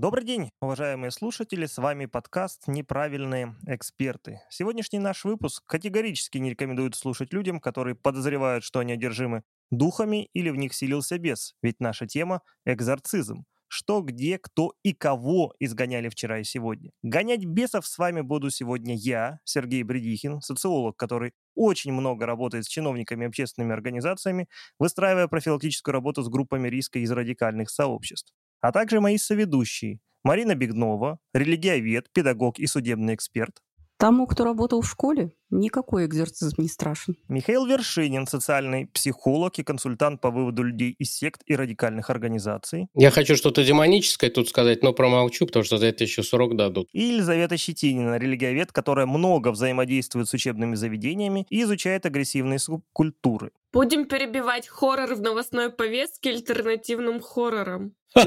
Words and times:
Добрый 0.00 0.24
день, 0.24 0.52
уважаемые 0.60 1.10
слушатели, 1.10 1.66
с 1.66 1.76
вами 1.76 2.06
подкаст 2.06 2.68
«Неправильные 2.68 3.56
эксперты». 3.66 4.42
Сегодняшний 4.48 5.00
наш 5.00 5.24
выпуск 5.24 5.64
категорически 5.66 6.38
не 6.38 6.50
рекомендует 6.50 6.94
слушать 6.94 7.32
людям, 7.32 7.58
которые 7.58 7.96
подозревают, 7.96 8.62
что 8.62 8.78
они 8.78 8.92
одержимы 8.92 9.42
духами 9.72 10.28
или 10.34 10.50
в 10.50 10.56
них 10.56 10.72
селился 10.72 11.18
бес, 11.18 11.56
ведь 11.62 11.80
наша 11.80 12.06
тема– 12.06 12.42
экзорцизм. 12.64 13.44
Что, 13.66 14.00
где, 14.00 14.38
кто 14.38 14.72
и 14.84 14.94
кого 14.94 15.56
изгоняли 15.58 16.08
вчера 16.10 16.38
и 16.38 16.44
сегодня. 16.44 16.92
Гонять 17.02 17.44
бесов 17.44 17.84
с 17.84 17.98
вами 17.98 18.20
буду 18.20 18.50
сегодня 18.50 18.94
я, 18.94 19.40
Сергей 19.42 19.82
Бредихин, 19.82 20.40
социолог, 20.42 20.96
который 20.96 21.32
очень 21.56 21.92
много 21.92 22.24
работает 22.24 22.66
с 22.66 22.68
чиновниками 22.68 23.24
и 23.24 23.26
общественными 23.26 23.74
организациями, 23.74 24.46
выстраивая 24.78 25.26
профилактическую 25.26 25.92
работу 25.92 26.22
с 26.22 26.28
группами 26.28 26.68
риска 26.68 27.00
из 27.00 27.10
радикальных 27.10 27.68
сообществ 27.68 28.32
а 28.60 28.72
также 28.72 29.00
мои 29.00 29.18
соведущие 29.18 30.00
Марина 30.24 30.54
Бегнова, 30.54 31.18
религиовед, 31.32 32.12
педагог 32.12 32.58
и 32.58 32.66
судебный 32.66 33.14
эксперт. 33.14 33.62
Тому, 33.98 34.28
кто 34.28 34.44
работал 34.44 34.80
в 34.80 34.88
школе, 34.88 35.32
никакой 35.50 36.06
экзорцизм 36.06 36.62
не 36.62 36.68
страшен. 36.68 37.16
Михаил 37.26 37.66
Вершинин, 37.66 38.28
социальный 38.28 38.86
психолог 38.86 39.58
и 39.58 39.64
консультант 39.64 40.20
по 40.20 40.30
выводу 40.30 40.62
людей 40.62 40.94
из 41.00 41.12
сект 41.12 41.42
и 41.46 41.56
радикальных 41.56 42.08
организаций. 42.08 42.86
Я 42.94 43.10
хочу 43.10 43.34
что-то 43.34 43.64
демоническое 43.64 44.30
тут 44.30 44.48
сказать, 44.48 44.84
но 44.84 44.92
промолчу, 44.92 45.46
потому 45.46 45.64
что 45.64 45.78
за 45.78 45.86
это 45.86 46.04
еще 46.04 46.22
срок 46.22 46.54
дадут. 46.54 46.88
И 46.92 47.02
Елизавета 47.02 47.56
Щетинина, 47.56 48.18
религиовед, 48.18 48.70
которая 48.70 49.06
много 49.06 49.50
взаимодействует 49.50 50.28
с 50.28 50.34
учебными 50.34 50.76
заведениями 50.76 51.44
и 51.50 51.62
изучает 51.62 52.06
агрессивные 52.06 52.60
субкультуры. 52.60 53.50
Будем 53.72 54.04
перебивать 54.04 54.68
хоррор 54.68 55.16
в 55.16 55.20
новостной 55.20 55.70
повестке 55.70 56.30
альтернативным 56.30 57.20
хоррором. 57.20 57.94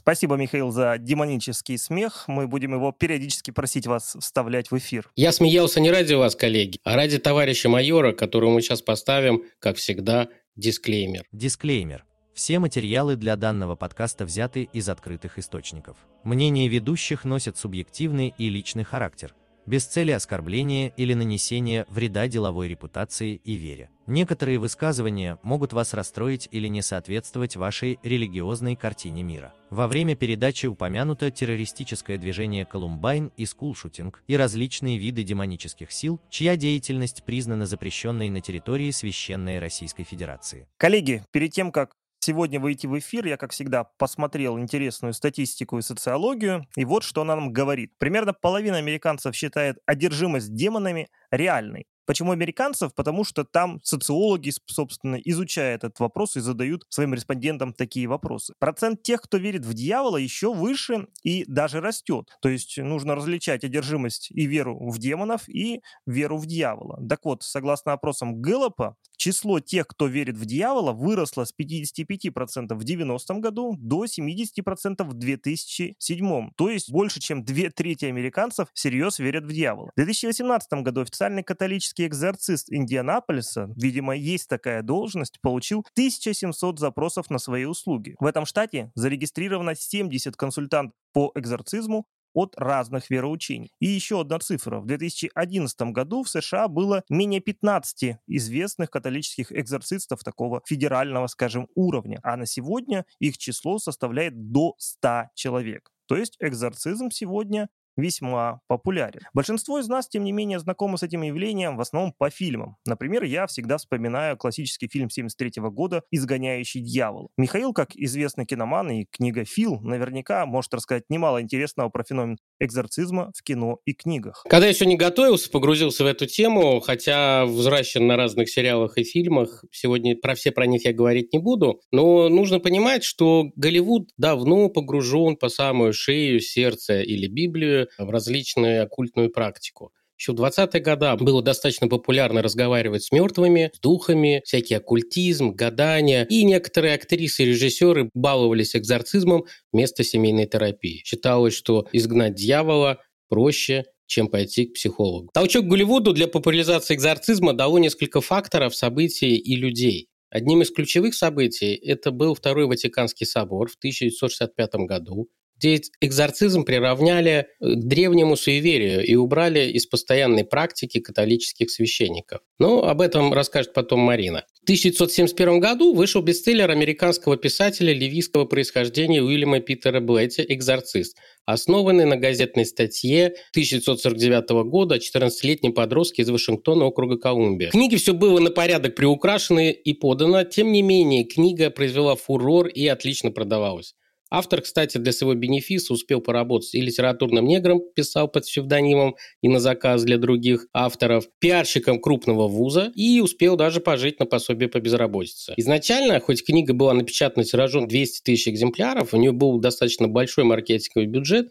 Спасибо, 0.00 0.36
Михаил, 0.36 0.70
за 0.70 0.96
демонический 0.98 1.76
смех. 1.76 2.24
Мы 2.26 2.48
будем 2.48 2.72
его 2.72 2.90
периодически 2.90 3.50
просить 3.50 3.86
вас 3.86 4.16
вставлять 4.18 4.70
в 4.70 4.78
эфир. 4.78 5.10
Я 5.14 5.30
смеялся 5.30 5.78
не 5.78 5.90
ради 5.90 6.14
вас, 6.14 6.34
коллеги, 6.34 6.78
а 6.84 6.96
ради 6.96 7.18
товарища 7.18 7.68
майора, 7.68 8.12
которого 8.12 8.50
мы 8.50 8.62
сейчас 8.62 8.80
поставим, 8.80 9.44
как 9.58 9.76
всегда, 9.76 10.28
дисклеймер. 10.56 11.26
Дисклеймер. 11.32 12.06
Все 12.32 12.58
материалы 12.58 13.16
для 13.16 13.36
данного 13.36 13.76
подкаста 13.76 14.24
взяты 14.24 14.70
из 14.72 14.88
открытых 14.88 15.38
источников. 15.38 15.98
Мнения 16.24 16.66
ведущих 16.66 17.24
носят 17.24 17.58
субъективный 17.58 18.32
и 18.38 18.48
личный 18.48 18.84
характер 18.84 19.34
без 19.66 19.84
цели 19.84 20.10
оскорбления 20.10 20.88
или 20.96 21.14
нанесения 21.14 21.86
вреда 21.88 22.26
деловой 22.26 22.66
репутации 22.66 23.36
и 23.36 23.54
вере. 23.54 23.90
Некоторые 24.10 24.58
высказывания 24.58 25.38
могут 25.44 25.72
вас 25.72 25.94
расстроить 25.94 26.48
или 26.50 26.66
не 26.66 26.82
соответствовать 26.82 27.54
вашей 27.54 28.00
религиозной 28.02 28.74
картине 28.74 29.22
мира. 29.22 29.54
Во 29.70 29.86
время 29.86 30.16
передачи 30.16 30.66
упомянуто 30.66 31.30
террористическое 31.30 32.18
движение 32.18 32.66
Колумбайн 32.66 33.30
и 33.36 33.46
скулшутинг 33.46 34.24
и 34.26 34.36
различные 34.36 34.98
виды 34.98 35.22
демонических 35.22 35.92
сил, 35.92 36.20
чья 36.28 36.56
деятельность 36.56 37.22
признана 37.22 37.66
запрещенной 37.66 38.30
на 38.30 38.40
территории 38.40 38.90
Священной 38.90 39.60
Российской 39.60 40.02
Федерации. 40.02 40.66
Коллеги, 40.76 41.22
перед 41.30 41.52
тем, 41.52 41.70
как 41.70 41.92
сегодня 42.18 42.58
выйти 42.58 42.88
в 42.88 42.98
эфир, 42.98 43.26
я, 43.26 43.36
как 43.36 43.52
всегда, 43.52 43.84
посмотрел 43.84 44.58
интересную 44.58 45.14
статистику 45.14 45.78
и 45.78 45.82
социологию, 45.82 46.66
и 46.74 46.84
вот 46.84 47.04
что 47.04 47.22
она 47.22 47.36
нам 47.36 47.52
говорит. 47.52 47.92
Примерно 47.98 48.32
половина 48.32 48.78
американцев 48.78 49.36
считает 49.36 49.78
одержимость 49.86 50.52
демонами 50.52 51.08
реальной. 51.30 51.86
Почему 52.10 52.32
американцев? 52.32 52.92
Потому 52.92 53.22
что 53.22 53.44
там 53.44 53.78
социологи, 53.84 54.50
собственно, 54.66 55.14
изучают 55.14 55.84
этот 55.84 56.00
вопрос 56.00 56.36
и 56.36 56.40
задают 56.40 56.84
своим 56.88 57.14
респондентам 57.14 57.72
такие 57.72 58.08
вопросы. 58.08 58.52
Процент 58.58 59.04
тех, 59.04 59.22
кто 59.22 59.36
верит 59.36 59.64
в 59.64 59.74
дьявола, 59.74 60.16
еще 60.16 60.52
выше 60.52 61.06
и 61.22 61.44
даже 61.46 61.80
растет. 61.80 62.36
То 62.42 62.48
есть 62.48 62.78
нужно 62.78 63.14
различать 63.14 63.62
одержимость 63.62 64.32
и 64.32 64.46
веру 64.46 64.90
в 64.90 64.98
демонов, 64.98 65.48
и 65.48 65.82
веру 66.04 66.38
в 66.38 66.46
дьявола. 66.46 66.98
Так 67.08 67.24
вот, 67.24 67.44
согласно 67.44 67.92
опросам 67.92 68.42
Гэллопа, 68.42 68.96
число 69.16 69.60
тех, 69.60 69.86
кто 69.86 70.06
верит 70.06 70.36
в 70.36 70.46
дьявола, 70.46 70.92
выросло 70.92 71.44
с 71.44 71.54
55% 71.56 72.74
в 72.74 72.82
90-м 72.82 73.40
году 73.40 73.76
до 73.78 74.06
70% 74.06 75.04
в 75.04 75.12
2007. 75.12 76.50
То 76.56 76.70
есть 76.70 76.90
больше, 76.90 77.20
чем 77.20 77.44
две 77.44 77.70
трети 77.70 78.06
американцев 78.06 78.68
всерьез 78.72 79.20
верят 79.20 79.44
в 79.44 79.52
дьявола. 79.52 79.90
В 79.94 79.96
2018 79.96 80.72
году 80.82 81.02
официальный 81.02 81.44
католический 81.44 81.99
Полицейский 82.00 82.06
экзорцист 82.06 82.72
Индианаполиса, 82.72 83.70
видимо, 83.76 84.16
есть 84.16 84.48
такая 84.48 84.82
должность, 84.82 85.38
получил 85.42 85.84
1700 85.92 86.78
запросов 86.78 87.28
на 87.28 87.38
свои 87.38 87.66
услуги. 87.66 88.16
В 88.20 88.26
этом 88.26 88.46
штате 88.46 88.90
зарегистрировано 88.94 89.74
70 89.74 90.34
консультантов 90.36 90.96
по 91.12 91.30
экзорцизму 91.34 92.06
от 92.32 92.54
разных 92.56 93.10
вероучений. 93.10 93.70
И 93.80 93.86
еще 93.86 94.20
одна 94.20 94.38
цифра. 94.38 94.80
В 94.80 94.86
2011 94.86 95.80
году 95.92 96.22
в 96.22 96.30
США 96.30 96.68
было 96.68 97.02
менее 97.10 97.40
15 97.40 98.16
известных 98.28 98.90
католических 98.90 99.52
экзорцистов 99.52 100.22
такого 100.22 100.62
федерального, 100.66 101.26
скажем, 101.26 101.68
уровня. 101.74 102.20
А 102.22 102.36
на 102.36 102.46
сегодня 102.46 103.04
их 103.18 103.36
число 103.36 103.78
составляет 103.78 104.52
до 104.52 104.74
100 104.78 105.30
человек. 105.34 105.90
То 106.06 106.16
есть 106.16 106.36
экзорцизм 106.40 107.10
сегодня 107.10 107.68
весьма 107.96 108.60
популярен. 108.66 109.20
Большинство 109.34 109.78
из 109.78 109.88
нас, 109.88 110.08
тем 110.08 110.24
не 110.24 110.32
менее, 110.32 110.58
знакомы 110.58 110.98
с 110.98 111.02
этим 111.02 111.22
явлением 111.22 111.76
в 111.76 111.80
основном 111.80 112.12
по 112.16 112.30
фильмам. 112.30 112.76
Например, 112.86 113.22
я 113.24 113.46
всегда 113.46 113.78
вспоминаю 113.78 114.36
классический 114.36 114.88
фильм 114.88 115.10
73 115.10 115.52
года 115.70 116.02
«Изгоняющий 116.10 116.80
дьявол». 116.80 117.30
Михаил, 117.36 117.72
как 117.72 117.94
известный 117.94 118.46
киноман 118.46 118.90
и 118.90 119.06
книгофил, 119.10 119.80
наверняка 119.80 120.46
может 120.46 120.74
рассказать 120.74 121.04
немало 121.08 121.42
интересного 121.42 121.88
про 121.88 122.04
феномен 122.04 122.38
экзорцизма 122.58 123.32
в 123.36 123.42
кино 123.42 123.78
и 123.84 123.92
книгах. 123.92 124.44
Когда 124.48 124.66
я 124.66 124.72
еще 124.72 124.86
не 124.86 124.96
готовился, 124.96 125.50
погрузился 125.50 126.04
в 126.04 126.06
эту 126.06 126.26
тему, 126.26 126.80
хотя 126.80 127.46
взращен 127.46 128.06
на 128.06 128.16
разных 128.16 128.50
сериалах 128.50 128.98
и 128.98 129.04
фильмах, 129.04 129.64
сегодня 129.72 130.16
про 130.16 130.34
все 130.34 130.52
про 130.52 130.66
них 130.66 130.84
я 130.84 130.92
говорить 130.92 131.32
не 131.32 131.38
буду, 131.38 131.80
но 131.90 132.28
нужно 132.28 132.60
понимать, 132.60 133.04
что 133.04 133.50
Голливуд 133.56 134.10
давно 134.16 134.68
погружен 134.68 135.36
по 135.36 135.48
самую 135.48 135.92
шею, 135.92 136.40
сердце 136.40 137.00
или 137.00 137.26
Библию 137.26 137.79
в 137.98 138.10
различную 138.10 138.82
оккультную 138.84 139.30
практику. 139.30 139.92
Еще 140.20 140.32
в 140.32 140.34
20-е 140.36 140.82
годы 140.82 141.24
было 141.24 141.42
достаточно 141.42 141.88
популярно 141.88 142.42
разговаривать 142.42 143.04
с 143.04 143.10
мертвыми, 143.10 143.70
с 143.74 143.80
духами, 143.80 144.42
всякий 144.44 144.74
оккультизм, 144.74 145.52
гадания. 145.52 146.26
И 146.28 146.44
некоторые 146.44 146.94
актрисы 146.94 147.44
и 147.44 147.46
режиссеры 147.46 148.10
баловались 148.12 148.76
экзорцизмом 148.76 149.46
вместо 149.72 150.04
семейной 150.04 150.46
терапии. 150.46 151.00
Считалось, 151.06 151.54
что 151.54 151.88
изгнать 151.92 152.34
дьявола 152.34 152.98
проще, 153.30 153.86
чем 154.04 154.28
пойти 154.28 154.66
к 154.66 154.74
психологу. 154.74 155.30
Толчок 155.32 155.64
Голливуду 155.64 156.12
для 156.12 156.28
популяризации 156.28 156.96
экзорцизма 156.96 157.54
дало 157.54 157.78
несколько 157.78 158.20
факторов, 158.20 158.76
событий 158.76 159.36
и 159.36 159.56
людей. 159.56 160.08
Одним 160.28 160.60
из 160.60 160.70
ключевых 160.70 161.14
событий 161.14 161.74
это 161.74 162.10
был 162.10 162.34
Второй 162.34 162.66
Ватиканский 162.66 163.24
собор 163.24 163.70
в 163.70 163.76
1965 163.76 164.74
году, 164.86 165.28
где 165.60 165.82
экзорцизм 166.00 166.64
приравняли 166.64 167.46
э, 167.60 167.74
к 167.74 167.84
древнему 167.84 168.34
суеверию 168.36 169.04
и 169.04 169.14
убрали 169.14 169.68
из 169.68 169.86
постоянной 169.86 170.44
практики 170.44 171.00
католических 171.00 171.70
священников. 171.70 172.40
Но 172.58 172.84
об 172.84 173.02
этом 173.02 173.32
расскажет 173.34 173.74
потом 173.74 174.00
Марина. 174.00 174.44
В 174.60 174.62
1971 174.64 175.60
году 175.60 175.94
вышел 175.94 176.22
бестселлер 176.22 176.70
американского 176.70 177.36
писателя 177.36 177.92
ливийского 177.92 178.46
происхождения 178.46 179.22
Уильяма 179.22 179.60
Питера 179.60 180.00
Блетти 180.00 180.44
«Экзорцист», 180.48 181.16
основанный 181.44 182.06
на 182.06 182.16
газетной 182.16 182.64
статье 182.64 183.26
1949 183.50 184.50
года 184.64 184.96
14-летней 184.96 185.70
подростки 185.70 186.22
из 186.22 186.30
Вашингтона, 186.30 186.86
округа 186.86 187.18
Колумбия. 187.18 187.68
В 187.68 187.72
книге 187.72 187.98
все 187.98 188.14
было 188.14 188.38
на 188.40 188.50
порядок 188.50 188.94
приукрашено 188.94 189.70
и 189.70 189.92
подано, 189.92 190.42
тем 190.44 190.72
не 190.72 190.80
менее 190.82 191.24
книга 191.24 191.70
произвела 191.70 192.16
фурор 192.16 192.68
и 192.68 192.86
отлично 192.86 193.30
продавалась. 193.30 193.94
Автор, 194.30 194.62
кстати, 194.62 194.98
для 194.98 195.12
своего 195.12 195.34
бенефиса 195.34 195.92
успел 195.92 196.20
поработать 196.20 196.74
и 196.74 196.80
литературным 196.80 197.46
негром, 197.46 197.82
писал 197.94 198.28
под 198.28 198.44
псевдонимом 198.44 199.16
и 199.42 199.48
на 199.48 199.58
заказ 199.58 200.04
для 200.04 200.18
других 200.18 200.68
авторов, 200.72 201.24
пиарщиком 201.40 202.00
крупного 202.00 202.46
вуза 202.46 202.92
и 202.94 203.20
успел 203.20 203.56
даже 203.56 203.80
пожить 203.80 204.20
на 204.20 204.26
пособие 204.26 204.68
по 204.68 204.78
безработице. 204.78 205.54
Изначально, 205.56 206.20
хоть 206.20 206.44
книга 206.44 206.74
была 206.74 206.94
напечатана 206.94 207.44
тиражом 207.44 207.88
200 207.88 208.22
тысяч 208.22 208.48
экземпляров, 208.48 209.14
у 209.14 209.16
нее 209.16 209.32
был 209.32 209.58
достаточно 209.58 210.06
большой 210.06 210.44
маркетинговый 210.44 211.08
бюджет, 211.08 211.48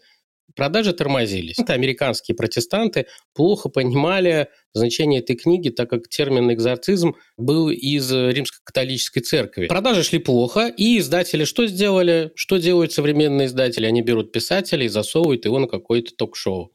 продажи 0.60 0.94
тормозились. 0.94 1.58
Это 1.58 1.74
американские 1.74 2.36
протестанты 2.36 3.08
плохо 3.34 3.70
понимали 3.70 4.50
значение 4.74 5.22
этой 5.22 5.36
книги, 5.36 5.70
так 5.70 5.90
как 5.90 6.08
термин 6.10 6.52
«экзорцизм» 6.52 7.16
был 7.38 7.70
из 7.70 8.12
римско-католической 8.12 9.22
церкви. 9.22 9.68
Продажи 9.68 10.04
шли 10.04 10.20
плохо, 10.20 10.68
и 10.68 11.00
издатели 11.00 11.46
что 11.46 11.66
сделали? 11.66 12.32
Что 12.36 12.58
делают 12.58 12.92
современные 12.92 13.48
издатели? 13.48 13.86
Они 13.86 14.02
берут 14.02 14.32
писателя 14.32 14.86
и 14.86 14.90
засовывают 14.90 15.46
его 15.46 15.60
на 15.60 15.68
какое-то 15.68 16.14
ток-шоу. 16.16 16.74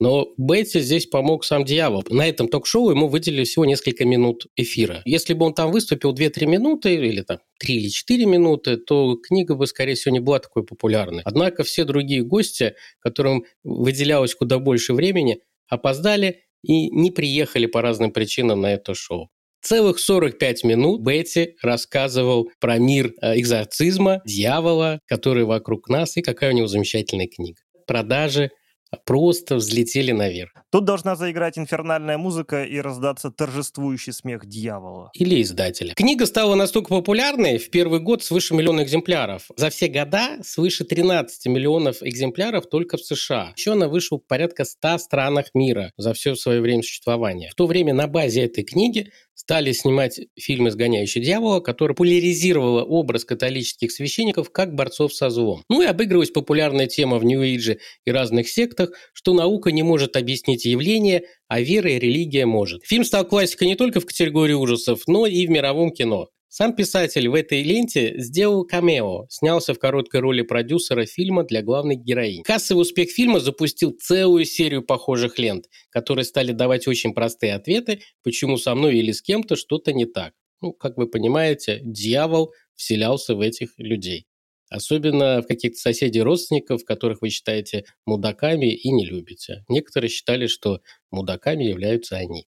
Но 0.00 0.32
Бетти 0.38 0.80
здесь 0.80 1.06
помог 1.06 1.44
сам 1.44 1.64
дьявол. 1.64 2.02
На 2.08 2.26
этом 2.26 2.48
ток-шоу 2.48 2.90
ему 2.90 3.06
выделили 3.06 3.44
всего 3.44 3.66
несколько 3.66 4.06
минут 4.06 4.46
эфира. 4.56 5.02
Если 5.04 5.34
бы 5.34 5.44
он 5.44 5.54
там 5.54 5.70
выступил 5.70 6.14
2-3 6.14 6.46
минуты, 6.46 6.94
или 6.94 7.20
там 7.20 7.38
3 7.60 7.74
или 7.74 7.88
4 7.88 8.24
минуты, 8.24 8.78
то 8.78 9.16
книга 9.16 9.54
бы, 9.54 9.66
скорее 9.66 9.94
всего, 9.94 10.12
не 10.12 10.20
была 10.20 10.38
такой 10.38 10.64
популярной. 10.64 11.22
Однако 11.24 11.64
все 11.64 11.84
другие 11.84 12.24
гости, 12.24 12.74
которым 13.00 13.44
выделялось 13.62 14.34
куда 14.34 14.58
больше 14.58 14.94
времени, 14.94 15.40
опоздали 15.68 16.44
и 16.62 16.90
не 16.90 17.10
приехали 17.10 17.66
по 17.66 17.82
разным 17.82 18.10
причинам 18.10 18.62
на 18.62 18.72
это 18.72 18.94
шоу. 18.94 19.28
Целых 19.62 19.98
45 19.98 20.64
минут 20.64 21.02
Бетти 21.02 21.56
рассказывал 21.62 22.50
про 22.60 22.78
мир 22.78 23.12
э, 23.20 23.38
экзорцизма, 23.38 24.22
дьявола, 24.24 25.00
который 25.06 25.44
вокруг 25.44 25.90
нас, 25.90 26.16
и 26.16 26.22
какая 26.22 26.52
у 26.52 26.56
него 26.56 26.66
замечательная 26.66 27.28
книга. 27.28 27.60
Продажи 27.86 28.50
просто 28.98 29.56
взлетели 29.56 30.12
наверх. 30.12 30.52
Тут 30.70 30.84
должна 30.84 31.16
заиграть 31.16 31.58
инфернальная 31.58 32.16
музыка 32.16 32.64
и 32.64 32.78
раздаться 32.80 33.32
торжествующий 33.32 34.12
смех 34.12 34.46
дьявола. 34.46 35.10
Или 35.14 35.42
издателя. 35.42 35.94
Книга 35.94 36.26
стала 36.26 36.54
настолько 36.54 36.90
популярной 36.90 37.58
в 37.58 37.70
первый 37.70 37.98
год 37.98 38.22
свыше 38.22 38.54
миллиона 38.54 38.82
экземпляров. 38.82 39.48
За 39.56 39.68
все 39.70 39.88
года 39.88 40.38
свыше 40.44 40.84
13 40.84 41.46
миллионов 41.46 42.02
экземпляров 42.02 42.68
только 42.68 42.98
в 42.98 43.00
США. 43.00 43.52
Еще 43.56 43.72
она 43.72 43.88
вышла 43.88 44.18
в 44.18 44.26
порядка 44.28 44.64
100 44.64 44.98
странах 44.98 45.46
мира 45.54 45.92
за 45.96 46.12
все 46.12 46.36
свое 46.36 46.60
время 46.60 46.82
существования. 46.82 47.50
В 47.50 47.56
то 47.56 47.66
время 47.66 47.92
на 47.92 48.06
базе 48.06 48.42
этой 48.42 48.62
книги 48.62 49.10
стали 49.40 49.72
снимать 49.72 50.20
фильм 50.38 50.68
«Изгоняющий 50.68 51.22
дьявола», 51.22 51.60
который 51.60 51.92
популяризировала 51.92 52.84
образ 52.84 53.24
католических 53.24 53.90
священников 53.90 54.50
как 54.50 54.74
борцов 54.74 55.14
со 55.14 55.30
злом. 55.30 55.64
Ну 55.70 55.80
и 55.82 55.86
обыгрывалась 55.86 56.30
популярная 56.30 56.86
тема 56.86 57.18
в 57.18 57.24
Нью-Эйдже 57.24 57.78
и 58.04 58.10
разных 58.10 58.50
сектах, 58.50 58.90
что 59.14 59.32
наука 59.32 59.72
не 59.72 59.82
может 59.82 60.16
объяснить 60.16 60.59
явление, 60.66 61.24
а 61.48 61.60
вера 61.60 61.90
и 61.90 61.98
религия 61.98 62.46
может. 62.46 62.84
Фильм 62.84 63.04
стал 63.04 63.26
классикой 63.26 63.68
не 63.68 63.76
только 63.76 64.00
в 64.00 64.06
категории 64.06 64.54
ужасов, 64.54 65.02
но 65.06 65.26
и 65.26 65.46
в 65.46 65.50
мировом 65.50 65.90
кино. 65.90 66.28
Сам 66.52 66.74
писатель 66.74 67.28
в 67.28 67.34
этой 67.34 67.62
ленте 67.62 68.14
сделал 68.18 68.64
камео, 68.64 69.26
снялся 69.28 69.72
в 69.72 69.78
короткой 69.78 70.18
роли 70.18 70.42
продюсера 70.42 71.06
фильма 71.06 71.44
для 71.44 71.62
главной 71.62 71.94
героини. 71.94 72.42
Кассовый 72.42 72.82
успех 72.82 73.10
фильма 73.10 73.38
запустил 73.38 73.92
целую 73.92 74.44
серию 74.44 74.82
похожих 74.82 75.38
лент, 75.38 75.66
которые 75.90 76.24
стали 76.24 76.50
давать 76.50 76.88
очень 76.88 77.14
простые 77.14 77.54
ответы, 77.54 78.00
почему 78.24 78.56
со 78.56 78.74
мной 78.74 78.96
или 78.96 79.12
с 79.12 79.22
кем-то 79.22 79.54
что-то 79.54 79.92
не 79.92 80.06
так. 80.06 80.32
Ну, 80.60 80.72
как 80.72 80.96
вы 80.96 81.06
понимаете, 81.06 81.80
дьявол 81.84 82.52
вселялся 82.74 83.36
в 83.36 83.40
этих 83.40 83.70
людей. 83.78 84.26
Особенно 84.70 85.42
в 85.42 85.46
каких-то 85.46 85.78
соседей 85.78 86.22
родственников, 86.22 86.84
которых 86.84 87.20
вы 87.20 87.30
считаете 87.30 87.84
мудаками 88.06 88.72
и 88.72 88.90
не 88.90 89.04
любите. 89.04 89.64
Некоторые 89.68 90.08
считали, 90.08 90.46
что 90.46 90.80
мудаками 91.10 91.64
являются 91.64 92.16
они. 92.16 92.46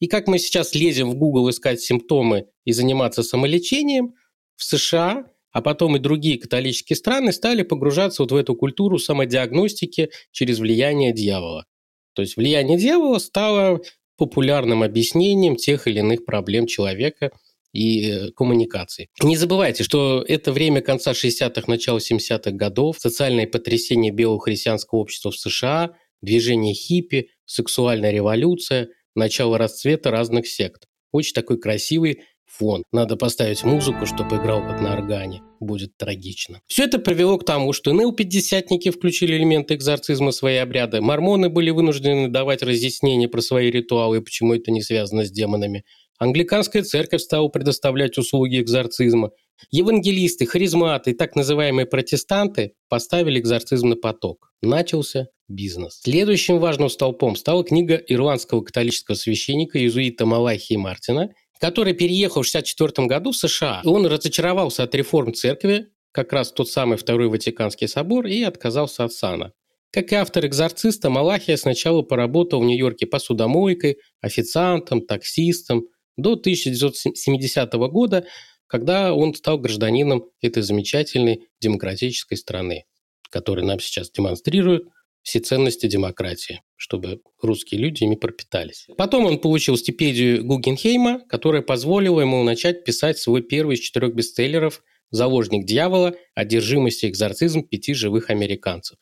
И 0.00 0.08
как 0.08 0.26
мы 0.26 0.40
сейчас 0.40 0.74
лезем 0.74 1.10
в 1.10 1.14
Google 1.14 1.48
искать 1.48 1.80
симптомы 1.80 2.48
и 2.64 2.72
заниматься 2.72 3.22
самолечением, 3.22 4.14
в 4.56 4.64
США, 4.64 5.26
а 5.52 5.62
потом 5.62 5.96
и 5.96 6.00
другие 6.00 6.38
католические 6.38 6.96
страны 6.96 7.32
стали 7.32 7.62
погружаться 7.62 8.22
вот 8.22 8.32
в 8.32 8.36
эту 8.36 8.54
культуру 8.54 8.98
самодиагностики 8.98 10.10
через 10.30 10.58
влияние 10.58 11.12
дьявола. 11.12 11.66
То 12.14 12.22
есть 12.22 12.36
влияние 12.36 12.78
дьявола 12.78 13.18
стало 13.18 13.80
популярным 14.16 14.82
объяснением 14.82 15.56
тех 15.56 15.86
или 15.86 16.00
иных 16.00 16.24
проблем 16.24 16.66
человека 16.66 17.30
и 17.72 18.10
э, 18.10 18.30
коммуникаций. 18.32 19.08
Не 19.22 19.36
забывайте, 19.36 19.82
что 19.84 20.24
это 20.26 20.52
время 20.52 20.80
конца 20.80 21.12
60-х, 21.12 21.62
начала 21.66 21.98
70-х 21.98 22.50
годов, 22.52 22.98
социальное 22.98 23.46
потрясение 23.46 24.12
белого 24.12 24.40
христианского 24.40 24.98
общества 25.00 25.30
в 25.30 25.36
США, 25.36 25.92
движение 26.20 26.74
хиппи, 26.74 27.28
сексуальная 27.44 28.10
революция– 28.10 28.88
начало 29.14 29.58
расцвета 29.58 30.10
разных 30.10 30.46
сект. 30.46 30.86
Очень 31.10 31.34
такой 31.34 31.58
красивый 31.58 32.22
фон. 32.46 32.84
Надо 32.92 33.16
поставить 33.16 33.64
музыку, 33.64 34.06
чтобы 34.06 34.36
играл 34.36 34.60
как 34.60 34.80
на 34.80 34.94
органе. 34.94 35.42
Будет 35.60 35.96
трагично. 35.96 36.60
Все 36.66 36.84
это 36.84 36.98
привело 36.98 37.38
к 37.38 37.44
тому, 37.44 37.72
что 37.72 37.92
НЛ-пятидесятники 37.92 38.90
включили 38.90 39.36
элементы 39.36 39.74
экзорцизма 39.74 40.32
в 40.32 40.34
свои 40.34 40.56
обряды. 40.56 41.00
Мормоны 41.00 41.48
были 41.48 41.70
вынуждены 41.70 42.28
давать 42.28 42.62
разъяснения 42.62 43.28
про 43.28 43.40
свои 43.40 43.70
ритуалы 43.70 44.18
и 44.18 44.20
почему 44.20 44.54
это 44.54 44.70
не 44.70 44.82
связано 44.82 45.24
с 45.24 45.30
демонами. 45.30 45.84
Англиканская 46.22 46.84
церковь 46.84 47.20
стала 47.20 47.48
предоставлять 47.48 48.16
услуги 48.16 48.60
экзорцизма. 48.60 49.32
Евангелисты, 49.72 50.46
харизматы 50.46 51.10
и 51.10 51.14
так 51.14 51.34
называемые 51.34 51.84
протестанты 51.84 52.74
поставили 52.88 53.40
экзорцизм 53.40 53.88
на 53.88 53.96
поток. 53.96 54.52
Начался 54.62 55.26
бизнес. 55.48 55.98
Следующим 56.00 56.60
важным 56.60 56.90
столпом 56.90 57.34
стала 57.34 57.64
книга 57.64 57.96
ирландского 57.96 58.60
католического 58.60 59.16
священника 59.16 59.80
иезуита 59.80 60.24
Малахии 60.24 60.76
Мартина, 60.76 61.30
который 61.58 61.92
переехал 61.92 62.42
в 62.42 62.48
1964 62.48 63.08
году 63.08 63.32
в 63.32 63.36
США. 63.36 63.82
Он 63.84 64.06
разочаровался 64.06 64.84
от 64.84 64.94
реформ 64.94 65.34
церкви, 65.34 65.88
как 66.12 66.32
раз 66.32 66.52
тот 66.52 66.68
самый 66.68 66.98
Второй 66.98 67.26
Ватиканский 67.26 67.88
собор, 67.88 68.26
и 68.26 68.44
отказался 68.44 69.02
от 69.02 69.12
сана. 69.12 69.54
Как 69.90 70.12
и 70.12 70.14
автор 70.14 70.46
«Экзорциста», 70.46 71.10
Малахия 71.10 71.56
сначала 71.56 72.02
поработал 72.02 72.60
в 72.60 72.64
Нью-Йорке 72.64 73.06
посудомойкой, 73.06 73.98
официантом, 74.20 75.04
таксистом, 75.04 75.88
до 76.16 76.32
1970 76.32 77.72
года, 77.72 78.26
когда 78.66 79.14
он 79.14 79.34
стал 79.34 79.58
гражданином 79.58 80.30
этой 80.40 80.62
замечательной 80.62 81.48
демократической 81.60 82.36
страны, 82.36 82.84
которая 83.30 83.64
нам 83.64 83.80
сейчас 83.80 84.10
демонстрирует 84.10 84.84
все 85.22 85.40
ценности 85.40 85.86
демократии, 85.86 86.62
чтобы 86.76 87.20
русские 87.40 87.80
люди 87.80 88.04
ими 88.04 88.16
пропитались. 88.16 88.86
Потом 88.96 89.26
он 89.26 89.38
получил 89.38 89.76
стипендию 89.76 90.44
Гугенхейма, 90.44 91.20
которая 91.28 91.62
позволила 91.62 92.20
ему 92.20 92.42
начать 92.42 92.84
писать 92.84 93.18
свой 93.18 93.42
первый 93.42 93.76
из 93.76 93.80
четырех 93.80 94.14
бестселлеров 94.14 94.82
«Заложник 95.10 95.64
дьявола. 95.64 96.14
Одержимость 96.34 97.04
и 97.04 97.08
экзорцизм 97.08 97.62
пяти 97.62 97.94
живых 97.94 98.30
американцев». 98.30 98.98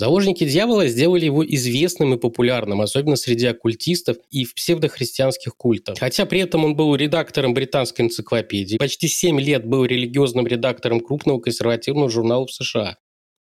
Заложники 0.00 0.44
дьявола 0.44 0.86
сделали 0.86 1.24
его 1.24 1.44
известным 1.44 2.14
и 2.14 2.18
популярным, 2.18 2.80
особенно 2.80 3.16
среди 3.16 3.46
оккультистов 3.46 4.16
и 4.30 4.44
в 4.44 4.54
псевдохристианских 4.54 5.56
культах. 5.56 5.98
Хотя 5.98 6.24
при 6.24 6.38
этом 6.38 6.64
он 6.64 6.76
был 6.76 6.94
редактором 6.94 7.52
британской 7.52 8.04
энциклопедии, 8.04 8.76
почти 8.76 9.08
7 9.08 9.40
лет 9.40 9.66
был 9.66 9.84
религиозным 9.84 10.46
редактором 10.46 11.00
крупного 11.00 11.40
консервативного 11.40 12.08
журнала 12.10 12.46
в 12.46 12.52
США. 12.52 12.96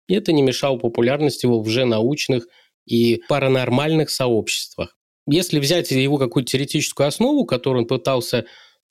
И 0.06 0.12
это 0.12 0.32
не 0.32 0.42
мешало 0.42 0.76
популярности 0.76 1.46
его 1.46 1.62
в 1.62 1.66
уже 1.66 1.86
научных 1.86 2.46
и 2.84 3.22
паранормальных 3.26 4.10
сообществах. 4.10 4.98
Если 5.26 5.58
взять 5.58 5.92
его 5.92 6.18
какую-то 6.18 6.52
теоретическую 6.52 7.06
основу, 7.06 7.46
которую 7.46 7.84
он 7.84 7.88
пытался 7.88 8.44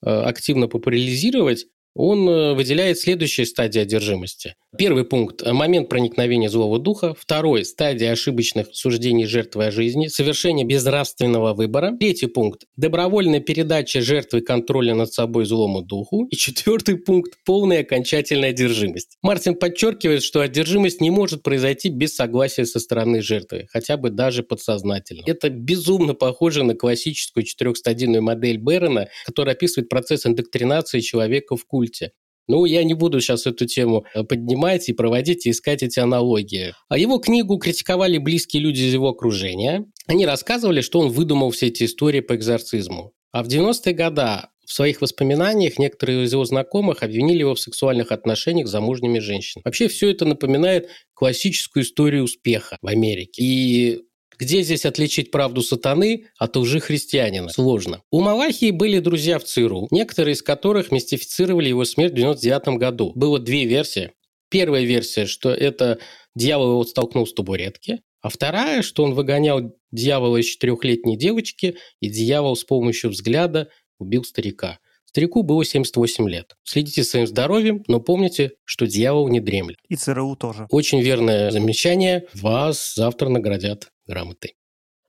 э, 0.04 0.10
активно 0.10 0.68
популяризировать, 0.68 1.68
он 1.94 2.28
э, 2.28 2.54
выделяет 2.56 2.98
следующие 2.98 3.46
стадии 3.46 3.80
одержимости. 3.80 4.56
Первый 4.76 5.06
пункт– 5.06 5.46
момент 5.46 5.88
проникновения 5.88 6.50
злого 6.50 6.80
духа. 6.80 7.14
Второй– 7.18 7.64
стадия 7.66 8.12
ошибочных 8.12 8.68
суждений 8.74 9.26
жертвы 9.26 9.68
о 9.68 9.72
жизни, 9.72 10.08
совершение 10.08 10.66
безнравственного 10.66 11.54
выбора. 11.54 11.96
Третий 12.00 12.26
пункт– 12.26 12.64
добровольная 12.76 13.40
передача 13.40 14.02
жертвы 14.02 14.42
контроля 14.42 14.96
над 14.96 15.14
собой 15.14 15.46
злому 15.46 15.84
духу. 15.84 16.26
И 16.32 16.36
четвертый 16.36 16.98
пункт– 16.98 17.34
полная 17.46 17.82
окончательная 17.82 18.50
одержимость. 18.50 19.18
Мартин 19.22 19.56
подчеркивает, 19.56 20.24
что 20.24 20.42
одержимость 20.42 21.02
не 21.02 21.12
может 21.12 21.44
произойти 21.44 21.90
без 21.90 22.16
согласия 22.16 22.66
со 22.66 22.80
стороны 22.80 23.22
жертвы, 23.22 23.68
хотя 23.72 23.98
бы 23.98 24.10
даже 24.10 24.42
подсознательно. 24.42 25.24
Это 25.28 25.50
безумно 25.50 26.16
похоже 26.16 26.64
на 26.64 26.74
классическую 26.74 27.44
четырехстадийную 27.44 28.24
модель 28.24 28.58
Берона, 28.58 29.10
которая 29.26 29.54
описывает 29.54 29.90
процесс 29.90 30.26
индоктринации 30.26 31.00
человека 31.00 31.56
в 31.56 31.66
культ 31.66 31.84
культе. 31.84 32.12
Ну, 32.48 32.66
я 32.66 32.84
не 32.84 32.94
буду 32.94 33.22
сейчас 33.22 33.46
эту 33.48 33.66
тему 33.66 34.06
э, 34.14 34.24
поднимать 34.24 34.90
и 34.90 34.94
проводить, 34.94 35.46
и 35.46 35.52
искать 35.52 35.84
эти 35.84 36.00
аналогии. 36.00 36.74
А 36.90 36.98
его 36.98 37.18
книгу 37.20 37.58
критиковали 37.58 38.18
близкие 38.18 38.62
люди 38.62 38.82
из 38.82 38.94
его 38.94 39.10
окружения. 39.10 39.86
Они 40.08 40.26
рассказывали, 40.26 40.82
что 40.82 41.00
он 41.00 41.10
выдумал 41.10 41.52
все 41.52 41.68
эти 41.68 41.84
истории 41.84 42.20
по 42.20 42.36
экзорцизму. 42.36 43.14
А 43.32 43.44
в 43.44 43.48
90-е 43.48 43.94
годы 43.94 44.48
в 44.66 44.72
своих 44.74 45.02
воспоминаниях 45.02 45.78
некоторые 45.78 46.24
из 46.24 46.34
его 46.34 46.46
знакомых 46.46 47.04
обвинили 47.04 47.40
его 47.40 47.56
в 47.56 47.60
сексуальных 47.60 48.12
отношениях 48.12 48.68
с 48.68 48.72
замужними 48.72 49.20
женщинами. 49.20 49.64
Вообще 49.66 49.88
все 49.88 50.10
это 50.10 50.26
напоминает 50.26 50.90
классическую 51.14 51.84
историю 51.84 52.24
успеха 52.24 52.78
в 52.82 52.88
Америке. 52.88 53.42
И 53.44 54.02
где 54.38 54.62
здесь 54.62 54.86
отличить 54.86 55.32
правду 55.32 55.62
сатаны 55.62 56.26
от 56.38 56.56
лжи 56.56 56.80
христианина? 56.80 57.50
Сложно. 57.50 58.02
У 58.12 58.22
Малахии 58.22 58.72
были 58.72 59.00
друзья 59.00 59.40
в 59.40 59.44
ЦРУ, 59.44 59.88
некоторые 59.92 60.34
из 60.34 60.42
которых 60.42 60.92
мистифицировали 60.92 61.70
его 61.70 61.86
смерть 61.86 62.14
в 62.14 62.16
99 62.16 62.78
году. 62.80 63.12
Было 63.16 63.40
две 63.40 63.66
версии. 63.66 64.12
Первая 64.50 64.84
версия, 64.84 65.26
что 65.26 65.50
это 65.50 66.00
дьявол 66.36 66.72
его 66.72 66.84
столкнул 66.84 67.26
с 67.26 67.34
табуретки, 67.34 68.02
а 68.22 68.30
вторая, 68.30 68.82
что 68.82 69.04
он 69.04 69.14
выгонял 69.14 69.76
дьявола 69.92 70.38
из 70.38 70.46
четырехлетней 70.46 71.18
девочки, 71.18 71.78
и 72.00 72.10
дьявол 72.10 72.56
с 72.56 72.64
помощью 72.64 73.10
взгляда 73.10 73.70
убил 74.00 74.24
старика. 74.24 74.80
Старику 75.06 75.44
было 75.44 75.64
78 75.64 76.28
лет. 76.28 76.56
Следите 76.64 77.04
своим 77.04 77.28
здоровьем, 77.28 77.84
но 77.88 78.00
помните, 78.00 78.54
что 78.64 78.88
дьявол 78.88 79.30
не 79.30 79.40
дремлет. 79.40 79.78
И 79.88 79.96
ЦРУ 79.96 80.36
тоже. 80.36 80.66
Очень 80.72 81.02
верное 81.02 81.52
замечание. 81.52 82.26
Вас 82.34 82.96
завтра 82.96 83.30
наградят 83.30 83.93
грамотой. 84.06 84.56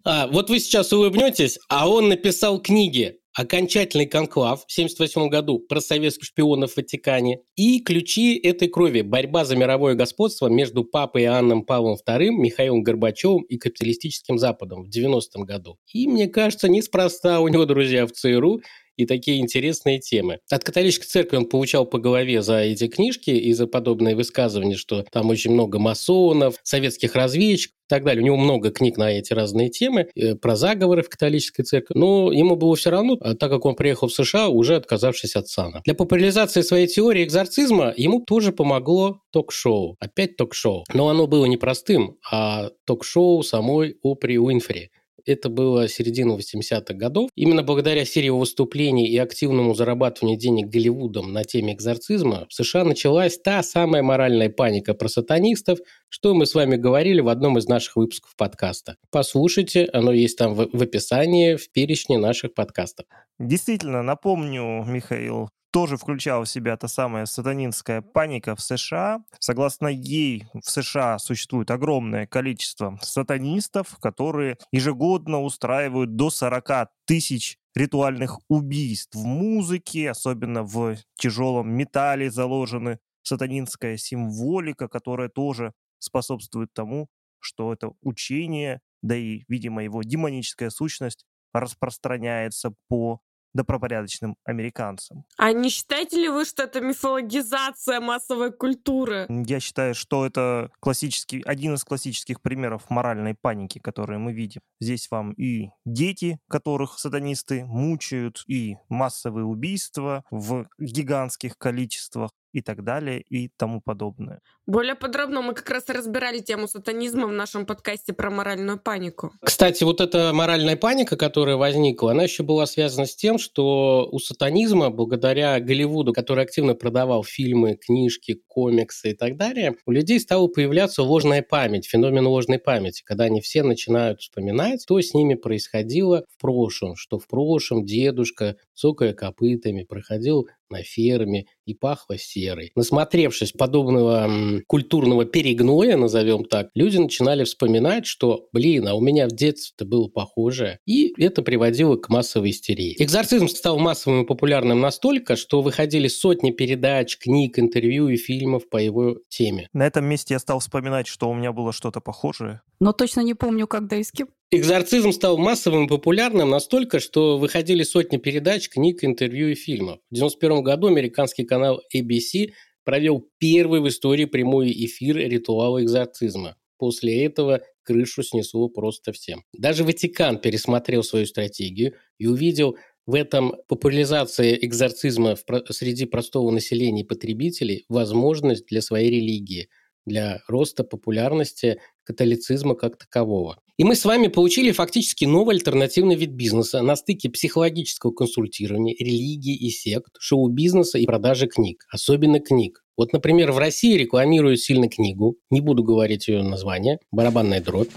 А, 0.05 0.27
вот 0.27 0.51
вы 0.51 0.59
сейчас 0.59 0.93
улыбнетесь, 0.93 1.59
а 1.71 1.89
он 1.89 2.09
написал 2.09 2.61
книги 2.61 3.21
«Окончательный 3.33 4.05
конклав» 4.05 4.61
в 4.61 4.65
1978 4.65 5.29
году 5.31 5.59
про 5.59 5.81
советских 5.81 6.27
шпионов 6.27 6.73
в 6.73 6.77
Ватикане 6.77 7.41
и 7.57 7.81
«Ключи 7.81 8.39
этой 8.39 8.69
крови. 8.69 9.01
Борьба 9.01 9.47
за 9.47 9.57
мировое 9.57 9.95
господство 9.95 10.49
между 10.49 10.85
папой 10.85 11.23
Иоанном 11.23 11.65
Павлом 11.65 11.97
II, 12.07 12.29
Михаилом 12.33 12.83
Горбачевым 12.83 13.45
и 13.45 13.57
капиталистическим 13.57 14.39
Западом» 14.39 14.85
в 14.85 14.91
90 14.91 15.39
году. 15.45 15.79
И, 15.93 16.07
мне 16.07 16.29
кажется, 16.29 16.69
неспроста 16.69 17.41
у 17.41 17.49
него 17.49 17.65
друзья 17.65 18.07
в 18.07 18.13
ЦРУ 18.13 18.61
и 18.97 19.07
такие 19.07 19.41
интересные 19.41 19.99
темы. 19.99 20.39
От 20.51 20.65
католической 20.65 21.07
церкви 21.07 21.37
он 21.37 21.47
получал 21.47 21.87
по 21.87 21.99
голове 21.99 22.43
за 22.43 22.59
эти 22.61 22.89
книжки 22.89 23.31
и 23.31 23.53
за 23.53 23.67
подобные 23.67 24.17
высказывания, 24.17 24.77
что 24.77 25.05
там 25.11 25.31
очень 25.31 25.53
много 25.53 25.79
масонов, 25.79 26.57
советских 26.63 27.15
разведчиков 27.15 27.75
и 27.75 27.89
так 27.89 28.05
далее. 28.05 28.23
У 28.23 28.27
него 28.27 28.37
много 28.37 28.71
книг 28.71 28.97
на 28.97 29.11
эти 29.13 29.33
разные 29.33 29.69
темы, 29.69 30.09
э, 30.15 30.35
про 30.35 30.57
заговоры 30.57 31.03
в 31.03 31.09
католической 31.09 31.63
церкви. 31.63 31.95
Но 31.97 32.33
ему 32.33 32.57
было 32.57 32.77
все 32.77 32.91
равно, 32.91 33.17
а 33.21 33.35
так 33.35 33.51
как 33.51 33.65
он 33.65 33.75
приехал 33.75 34.09
в 34.09 34.13
США, 34.13 34.49
уже 34.49 34.77
отказавшись 34.77 35.37
от 35.37 35.49
сана. 35.49 35.83
Для 35.85 35.95
популяризации 35.95 36.63
своей 36.63 36.87
теории 36.87 37.25
экзорцизма 37.25 37.93
ему 37.97 38.21
тоже 38.21 38.53
помогло 38.53 39.21
ток-шоу. 39.33 39.97
Опять 40.01 40.37
ток-шоу. 40.37 40.85
Но 40.93 41.09
оно 41.09 41.27
было 41.27 41.45
не 41.47 41.57
простым, 41.57 42.17
а 42.31 42.71
ток-шоу 42.87 43.43
самой 43.43 43.97
Опри 44.03 44.39
Уинфри. 44.39 44.91
Это 45.27 45.49
было 45.49 45.89
середина 45.89 46.33
80-х 46.33 46.95
годов. 46.95 47.31
Именно 47.35 47.63
благодаря 47.63 48.05
серии 48.05 48.29
выступлений 48.29 49.09
и 49.09 49.17
активному 49.17 49.75
зарабатыванию 49.75 50.39
денег 50.39 50.69
Голливудом 50.69 51.33
на 51.33 51.45
теме 51.45 51.73
экзорцизма 51.73 52.47
в 52.49 52.55
США 52.55 52.85
началась 52.85 53.39
та 53.39 53.63
самая 53.63 54.03
моральная 54.03 54.51
паника 54.51 54.95
про 54.95 55.09
сатанистов, 55.09 55.79
что 56.09 56.35
мы 56.35 56.47
с 56.47 56.55
вами 56.55 56.77
говорили 56.77 57.21
в 57.21 57.29
одном 57.29 57.59
из 57.59 57.67
наших 57.67 57.97
выпусков 57.97 58.37
подкаста. 58.37 58.97
Послушайте, 59.11 59.89
оно 59.93 60.13
есть 60.13 60.37
там 60.37 60.55
в, 60.55 60.83
описании, 60.83 61.57
в 61.57 61.71
перечне 61.73 62.19
наших 62.19 62.55
подкастов. 62.55 63.07
Действительно, 63.39 64.03
напомню, 64.03 64.85
Михаил, 64.87 65.49
тоже 65.75 65.97
включала 65.97 66.45
в 66.45 66.49
себя 66.49 66.77
та 66.77 66.87
самая 66.87 67.27
сатанинская 67.27 68.01
паника 68.01 68.55
в 68.55 68.61
США. 68.61 69.25
Согласно 69.41 69.89
ей, 69.89 70.47
в 70.55 70.71
США 70.71 71.19
существует 71.19 71.69
огромное 71.73 72.29
количество 72.29 72.97
сатанистов, 73.03 73.99
которые 73.99 74.57
ежегодно 74.71 75.43
устраивают 75.43 76.15
до 76.15 76.31
40 76.31 76.91
тысяч 77.07 77.59
ритуальных 77.75 78.39
убийств 78.49 79.17
в 79.17 79.25
музыке, 79.25 80.13
особенно 80.13 80.63
в 80.63 80.97
тяжелом 81.17 81.73
металле 81.73 82.31
заложены 82.31 83.01
сатанинская 83.25 83.97
символика, 83.97 84.87
которая 84.87 85.29
тоже 85.29 85.73
способствует 85.99 86.73
тому, 86.73 87.09
что 87.41 87.73
это 87.73 87.91
учение, 88.01 88.81
да 89.03 89.17
и, 89.17 89.43
видимо, 89.49 89.83
его 89.83 90.05
демоническая 90.05 90.71
сущность 90.71 91.25
распространяется 91.53 92.75
по 92.89 93.21
добропорядочным 93.55 94.37
американцам. 94.45 95.25
А 95.39 95.53
не 95.53 95.71
считаете 95.71 96.17
ли 96.17 96.29
вы, 96.29 96.45
что 96.45 96.65
это 96.65 96.81
мифологизация 96.81 98.01
массовой 98.01 98.53
культуры? 98.53 99.27
Я 99.29 99.61
считаю, 99.61 99.95
что 99.95 100.27
это 100.27 100.71
классический, 100.81 101.43
один 101.43 101.75
из 101.75 101.85
классических 101.85 102.43
примеров 102.43 102.91
моральной 102.91 103.35
паники, 103.35 103.79
которые 103.79 104.19
мы 104.19 104.33
видим. 104.33 104.61
Здесь 104.81 105.11
вам 105.11 105.33
и 105.33 105.71
дети, 105.85 106.39
которых 106.49 106.99
сатанисты 106.99 107.65
мучают, 107.65 108.43
и 108.47 108.77
массовые 108.89 109.45
убийства 109.45 110.25
в 110.31 110.67
гигантских 110.79 111.57
количествах, 111.57 112.31
и 112.55 112.63
так 112.63 112.85
далее 112.85 113.21
и 113.21 113.51
тому 113.57 113.81
подобное. 113.81 114.41
Более 114.67 114.95
подробно 114.95 115.43
мы 115.43 115.55
как 115.55 115.69
раз 115.69 115.89
разбирали 115.89 116.39
тему 116.39 116.69
сатанизма 116.69 117.27
в 117.27 117.33
нашем 117.33 117.67
подкасте 117.67 118.13
про 118.13 118.31
моральную 118.31 118.79
панику. 118.79 119.33
Кстати, 119.43 119.83
вот 119.83 120.01
эта 120.01 120.33
моральная 120.33 120.77
паника, 120.77 121.17
которая 121.17 121.57
возникла, 121.57 122.13
она 122.13 122.23
еще 122.23 122.45
была 122.45 122.65
связана 122.67 123.07
с 123.07 123.17
тем, 123.17 123.39
что 123.39 124.09
у 124.11 124.21
сатанизма, 124.21 124.91
благодаря 124.91 125.59
Голливуду, 125.59 126.13
который 126.13 126.45
активно 126.45 126.75
продавал 126.75 127.25
фильмы, 127.25 127.77
книжки, 127.77 128.41
комиксы 128.47 129.11
и 129.11 129.15
так 129.15 129.37
далее, 129.37 129.75
у 129.85 129.91
людей 129.91 130.21
стала 130.21 130.47
появляться 130.47 131.03
ложная 131.03 131.43
память, 131.43 131.87
феномен 131.87 132.27
ложной 132.27 132.61
памяти, 132.61 133.03
когда 133.05 133.25
они 133.25 133.41
все 133.41 133.65
начинают 133.65 134.21
вспоминать, 134.21 134.81
что 134.83 135.01
с 135.01 135.13
ними 135.13 135.35
происходило 135.35 136.25
в 136.31 136.41
прошлом, 136.41 136.95
что 136.95 137.19
в 137.19 137.27
прошлом 137.27 137.85
дедушка, 137.85 138.57
цокая 138.75 139.13
копытами, 139.13 139.83
проходил 139.83 140.49
на 140.75 140.83
ферме 140.83 141.47
и 141.67 141.75
пахло 141.75 142.19
серой. 142.19 142.73
Насмотревшись 142.75 143.53
подобного 143.53 144.25
м, 144.25 144.63
культурного 144.67 145.25
перегноя, 145.25 145.97
назовем 145.97 146.45
так, 146.45 146.69
люди 146.75 146.99
начинали 146.99 147.45
вспоминать, 147.45 148.07
что, 148.07 148.49
блин, 148.53 148.89
а 148.89 148.95
у 148.95 149.01
меня 149.01 149.29
в 149.29 149.33
детстве-то 149.33 149.85
было 149.85 150.09
похожее. 150.09 150.79
И 150.85 151.15
это 151.21 151.43
приводило 151.43 151.97
к 151.97 152.09
массовой 152.09 152.51
истерии. 152.51 152.97
Экзорцизм 152.99 153.49
стал 153.49 153.79
массовым 153.79 154.25
и 154.25 154.27
популярным 154.27 154.81
настолько, 154.81 155.37
что 155.37 155.63
выходили 155.63 156.09
сотни 156.09 156.51
передач, 156.51 157.17
книг, 157.19 157.59
интервью 157.59 158.09
и 158.09 158.17
фильмов 158.17 158.69
по 158.69 158.79
его 158.79 159.19
теме. 159.29 159.69
На 159.73 159.87
этом 159.87 160.05
месте 160.05 160.35
я 160.35 160.41
стал 160.41 160.59
вспоминать, 160.59 161.07
что 161.07 161.31
у 161.31 161.35
меня 161.35 161.53
было 161.53 161.73
что-то 161.73 162.01
похожее. 162.01 162.63
Но 162.81 162.93
точно 162.93 163.21
не 163.21 163.35
помню, 163.35 163.67
когда 163.67 163.97
и 163.97 164.03
с 164.03 164.11
кем. 164.11 164.29
Экзорцизм 164.57 165.11
стал 165.11 165.37
массовым 165.37 165.87
и 165.87 165.89
популярным 165.89 166.49
настолько, 166.49 167.01
что 167.01 167.39
выходили 167.39 167.83
сотни 167.83 168.19
передач, 168.19 168.69
книг, 168.69 169.03
интервью 169.03 169.49
и 169.49 169.57
фильмов. 169.57 169.99
В 170.13 170.15
1991 170.15 170.63
году 170.63 170.87
американский 170.87 171.43
канал 171.43 171.83
ABC 171.93 172.53
провел 172.85 173.29
первый 173.39 173.81
в 173.81 173.89
истории 173.89 174.27
прямой 174.27 174.71
эфир 174.71 175.17
ритуала 175.17 175.83
экзорцизма. 175.83 176.55
После 176.79 177.25
этого 177.25 177.63
крышу 177.83 178.23
снесло 178.23 178.69
просто 178.69 179.11
всем. 179.11 179.43
Даже 179.53 179.83
Ватикан 179.83 180.39
пересмотрел 180.39 181.03
свою 181.03 181.27
стратегию 181.27 181.95
и 182.19 182.29
увидел 182.29 182.77
в 183.07 183.17
этом 183.17 183.57
популяризации 183.67 184.57
экзорцизма 184.65 185.35
среди 185.71 186.05
простого 186.05 186.53
населения 186.53 187.01
и 187.01 187.07
потребителей 187.07 187.87
возможность 187.89 188.67
для 188.67 188.83
своей 188.83 189.11
религии, 189.11 189.69
для 190.07 190.43
роста 190.47 190.85
популярности 190.85 191.81
католицизма 192.05 192.75
как 192.75 192.97
такового. 192.97 193.59
И 193.77 193.83
мы 193.83 193.97
с 193.97 194.05
вами 194.05 194.29
получили 194.29 194.71
фактически 194.71 195.25
новый 195.25 195.57
альтернативный 195.57 196.15
вид 196.15 196.31
бизнеса 196.31 196.81
на 196.81 196.95
стыке 196.95 197.29
психологического 197.29 198.13
консультирования, 198.13 198.95
религии 198.97 199.57
и 199.57 199.71
сект, 199.71 200.13
шоу-бизнеса 200.21 200.99
и 200.99 201.07
продажи 201.07 201.49
книг, 201.49 201.85
особенно 201.91 202.39
книг. 202.39 202.85
Вот, 202.97 203.13
например, 203.13 203.51
в 203.51 203.59
России 203.59 203.97
рекламируют 203.97 204.61
сильно 204.61 204.89
книгу, 204.89 205.37
не 205.51 205.61
буду 205.61 205.83
говорить 205.83 206.29
ее 206.29 206.45
название, 206.45 206.99
«Барабанная 207.11 207.61
дробь», 207.61 207.91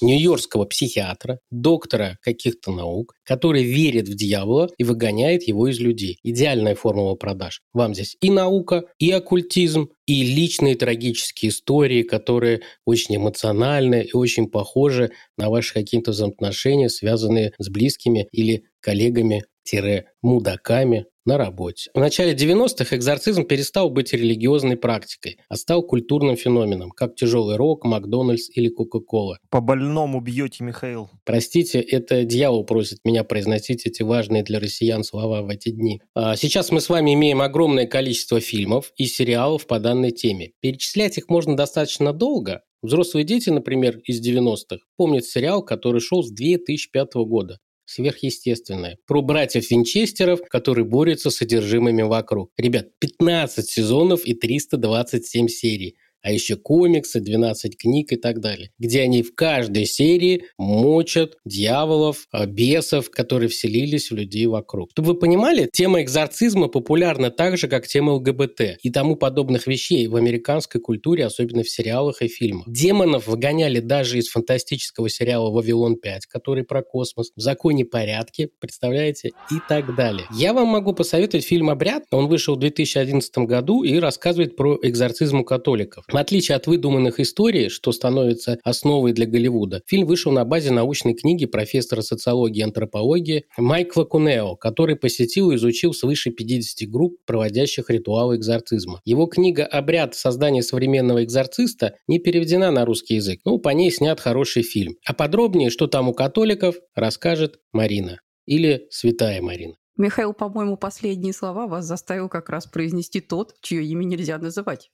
нью-йоркского 0.00 0.64
психиатра, 0.64 1.38
доктора 1.50 2.16
каких-то 2.22 2.72
наук, 2.72 3.14
который 3.24 3.62
верит 3.62 4.08
в 4.08 4.14
дьявола 4.14 4.70
и 4.78 4.84
выгоняет 4.84 5.42
его 5.44 5.68
из 5.68 5.78
людей. 5.80 6.18
Идеальная 6.22 6.74
формула 6.74 7.14
продаж. 7.14 7.60
Вам 7.72 7.94
здесь 7.94 8.16
и 8.20 8.30
наука, 8.30 8.84
и 8.98 9.10
оккультизм, 9.10 9.88
и 10.06 10.24
личные 10.24 10.74
трагические 10.74 11.50
истории, 11.50 12.02
которые 12.02 12.62
очень 12.84 13.16
эмоциональны 13.16 14.02
и 14.02 14.12
очень 14.14 14.48
похожи 14.48 15.10
на 15.36 15.50
ваши 15.50 15.74
какие-то 15.74 16.12
взаимоотношения, 16.12 16.88
связанные 16.88 17.52
с 17.58 17.68
близкими 17.68 18.28
или 18.32 18.64
коллегами-мудаками, 18.80 21.06
на 21.28 21.36
работе. 21.36 21.90
В 21.94 22.00
начале 22.00 22.34
90-х 22.34 22.96
экзорцизм 22.96 23.44
перестал 23.44 23.90
быть 23.90 24.14
религиозной 24.14 24.76
практикой, 24.76 25.36
а 25.48 25.56
стал 25.56 25.82
культурным 25.82 26.36
феноменом, 26.36 26.90
как 26.90 27.14
тяжелый 27.14 27.56
рок, 27.56 27.84
Макдональдс 27.84 28.48
или 28.54 28.68
Кока-Кола. 28.68 29.38
По 29.50 29.60
больному 29.60 30.20
бьете, 30.20 30.64
Михаил. 30.64 31.10
Простите, 31.24 31.80
это 31.80 32.24
дьявол 32.24 32.64
просит 32.64 33.00
меня 33.04 33.24
произносить 33.24 33.86
эти 33.86 34.02
важные 34.02 34.42
для 34.42 34.58
россиян 34.58 35.04
слова 35.04 35.42
в 35.42 35.50
эти 35.50 35.68
дни. 35.68 36.00
А 36.14 36.34
сейчас 36.34 36.70
мы 36.70 36.80
с 36.80 36.88
вами 36.88 37.12
имеем 37.12 37.42
огромное 37.42 37.86
количество 37.86 38.40
фильмов 38.40 38.92
и 38.96 39.04
сериалов 39.04 39.66
по 39.66 39.78
данной 39.78 40.12
теме. 40.12 40.52
Перечислять 40.60 41.18
их 41.18 41.28
можно 41.28 41.56
достаточно 41.56 42.12
долго, 42.12 42.62
Взрослые 42.80 43.24
дети, 43.24 43.50
например, 43.50 43.98
из 44.04 44.24
90-х, 44.24 44.78
помнят 44.96 45.24
сериал, 45.24 45.64
который 45.64 46.00
шел 46.00 46.22
с 46.22 46.30
2005 46.30 47.14
года 47.26 47.58
сверхъестественное. 47.88 48.98
Про 49.06 49.22
братьев 49.22 49.70
Винчестеров, 49.70 50.40
которые 50.48 50.84
борются 50.84 51.30
с 51.30 51.36
содержимыми 51.36 52.02
вокруг. 52.02 52.52
Ребят, 52.56 52.88
15 52.98 53.68
сезонов 53.68 54.24
и 54.26 54.34
327 54.34 55.48
серий 55.48 55.96
а 56.22 56.32
еще 56.32 56.56
комиксы, 56.56 57.20
12 57.20 57.76
книг 57.76 58.12
и 58.12 58.16
так 58.16 58.40
далее, 58.40 58.70
где 58.78 59.02
они 59.02 59.22
в 59.22 59.34
каждой 59.34 59.86
серии 59.86 60.44
мочат 60.56 61.36
дьяволов, 61.44 62.26
а, 62.32 62.46
бесов, 62.46 63.10
которые 63.10 63.48
вселились 63.48 64.10
в 64.10 64.14
людей 64.14 64.46
вокруг. 64.46 64.90
Чтобы 64.92 65.08
вы 65.08 65.14
понимали, 65.14 65.68
тема 65.72 66.02
экзорцизма 66.02 66.68
популярна 66.68 67.30
так 67.30 67.56
же, 67.56 67.68
как 67.68 67.86
тема 67.86 68.12
ЛГБТ 68.12 68.78
и 68.82 68.90
тому 68.90 69.16
подобных 69.16 69.66
вещей 69.66 70.06
в 70.06 70.16
американской 70.16 70.80
культуре, 70.80 71.24
особенно 71.24 71.62
в 71.62 71.68
сериалах 71.68 72.22
и 72.22 72.28
фильмах. 72.28 72.64
Демонов 72.68 73.26
выгоняли 73.26 73.80
даже 73.80 74.18
из 74.18 74.28
фантастического 74.28 75.08
сериала 75.08 75.50
«Вавилон 75.50 75.96
5», 76.02 76.20
который 76.28 76.64
про 76.64 76.82
космос, 76.82 77.30
в 77.36 77.40
«Законе 77.40 77.84
порядке», 77.84 78.48
представляете, 78.60 79.30
и 79.50 79.56
так 79.68 79.94
далее. 79.94 80.26
Я 80.32 80.52
вам 80.52 80.68
могу 80.68 80.92
посоветовать 80.92 81.44
фильм 81.44 81.70
«Обряд». 81.70 82.04
Он 82.10 82.28
вышел 82.28 82.56
в 82.56 82.58
2011 82.58 83.38
году 83.38 83.82
и 83.82 83.98
рассказывает 83.98 84.56
про 84.56 84.78
экзорцизм 84.82 85.40
у 85.40 85.44
католиков. 85.44 86.04
В 86.10 86.16
отличие 86.16 86.56
от 86.56 86.66
выдуманных 86.66 87.20
историй, 87.20 87.68
что 87.68 87.92
становится 87.92 88.58
основой 88.64 89.12
для 89.12 89.26
Голливуда, 89.26 89.82
фильм 89.86 90.06
вышел 90.06 90.32
на 90.32 90.46
базе 90.46 90.70
научной 90.70 91.12
книги 91.12 91.44
профессора 91.44 92.00
социологии 92.00 92.60
и 92.60 92.62
антропологии 92.62 93.44
Майкла 93.58 94.04
Кунео, 94.04 94.56
который 94.56 94.96
посетил 94.96 95.50
и 95.50 95.56
изучил 95.56 95.92
свыше 95.92 96.30
50 96.30 96.88
групп, 96.88 97.18
проводящих 97.26 97.90
ритуалы 97.90 98.36
экзорцизма. 98.36 99.02
Его 99.04 99.26
книга 99.26 99.66
«Обряд 99.66 100.14
создания 100.14 100.62
современного 100.62 101.22
экзорциста» 101.24 101.96
не 102.06 102.18
переведена 102.18 102.70
на 102.70 102.86
русский 102.86 103.16
язык, 103.16 103.40
но 103.44 103.58
по 103.58 103.68
ней 103.68 103.90
снят 103.90 104.18
хороший 104.18 104.62
фильм. 104.62 104.94
А 105.04 105.12
подробнее, 105.12 105.68
что 105.68 105.88
там 105.88 106.08
у 106.08 106.14
католиков, 106.14 106.76
расскажет 106.94 107.58
Марина. 107.72 108.18
Или 108.46 108.86
святая 108.88 109.42
Марина. 109.42 109.74
Михаил, 109.98 110.32
по-моему, 110.32 110.78
последние 110.78 111.34
слова 111.34 111.66
вас 111.66 111.84
заставил 111.84 112.30
как 112.30 112.48
раз 112.48 112.66
произнести 112.66 113.20
тот, 113.20 113.52
чье 113.60 113.84
имя 113.84 114.04
нельзя 114.04 114.38
называть. 114.38 114.90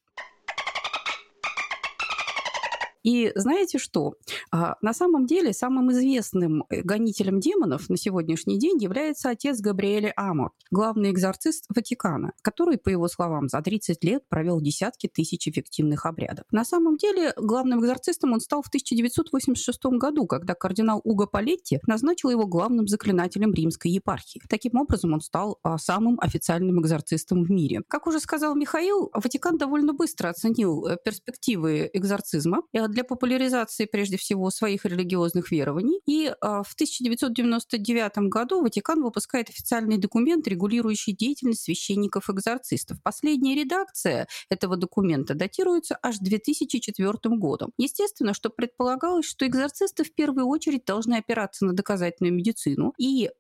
И 3.05 3.31
знаете 3.35 3.79
что? 3.79 4.15
А, 4.51 4.77
на 4.81 4.95
самом 4.95 5.27
деле 5.27 5.53
самым 5.53 5.93
известным 5.93 6.65
э, 6.71 6.81
гонителем 6.83 7.39
демонов 7.39 7.91
на 7.91 7.99
сегодняшний 7.99 8.59
день 8.59 8.83
является 8.83 9.29
отец 9.29 9.61
Габриэля 9.61 10.13
Амор, 10.17 10.53
главный 10.71 11.11
экзорцист 11.11 11.67
Ватикана, 11.69 12.33
который, 12.43 12.79
по 12.79 12.89
его 12.89 13.07
словам, 13.09 13.49
за 13.49 13.61
30 13.61 14.03
лет 14.05 14.23
провел 14.29 14.61
десятки 14.61 15.07
тысяч 15.07 15.47
эффективных 15.47 16.07
обрядов. 16.07 16.47
На 16.51 16.65
самом 16.65 16.97
деле 16.97 17.35
главным 17.37 17.81
экзорцистом 17.81 18.33
он 18.33 18.41
стал 18.41 18.63
в 18.63 18.69
1986 18.69 19.85
году, 19.99 20.27
когда 20.27 20.55
кардинал 20.55 21.03
Уго 21.05 21.27
Палетти 21.27 21.81
назначил 21.87 22.31
его 22.31 22.47
главным 22.47 22.89
заклинателем 22.89 23.53
римской 23.53 23.91
епархии. 23.91 24.41
Таким 24.49 24.81
образом, 24.81 25.13
он 25.13 25.21
стал 25.21 25.59
а, 25.63 25.77
самым 25.77 26.19
официальным 26.21 26.81
экзорцистом 26.81 27.45
в 27.45 27.51
мире. 27.51 27.83
Как 27.87 28.07
уже 28.07 28.19
сказал 28.19 28.55
Михаил, 28.55 29.11
Ватикан 29.13 29.59
довольно 29.59 29.93
быстро 29.93 30.31
оценил 30.31 30.87
э, 30.87 30.97
перспективы 31.05 31.91
экзорцизма 31.93 32.63
для 32.95 33.05
популяризации, 33.05 33.85
прежде 33.85 34.17
всего, 34.17 34.51
своих 34.51 34.85
религиозных 34.85 35.51
верований. 35.51 36.01
И 36.07 36.33
а, 36.41 36.63
в 36.63 36.73
1999 36.75 38.19
году 38.29 38.63
Ватикан 38.63 39.03
выпускает 39.03 39.51
официальный 39.51 39.99
документ, 39.99 40.47
регулирующий 40.49 41.13
деятельность 41.13 41.63
священников-экзорцистов. 41.63 43.03
Последняя 43.03 43.55
редакция 43.55 44.29
этого 44.49 44.77
документа 44.77 45.35
датируется 45.35 45.99
аж 46.03 46.19
2004 46.19 47.13
годом. 47.37 47.73
Естественно, 47.77 48.33
что 48.33 48.49
предполагалось, 48.49 49.27
что 49.27 49.47
экзорцисты 49.47 50.05
в 50.05 50.15
первую 50.15 50.47
очередь 50.47 50.85
должны 50.85 51.15
опираться 51.17 51.65
на 51.65 51.73
доказательную 51.73 52.33
медицину, 52.33 52.95
и 52.97 53.27
э, 53.27 53.31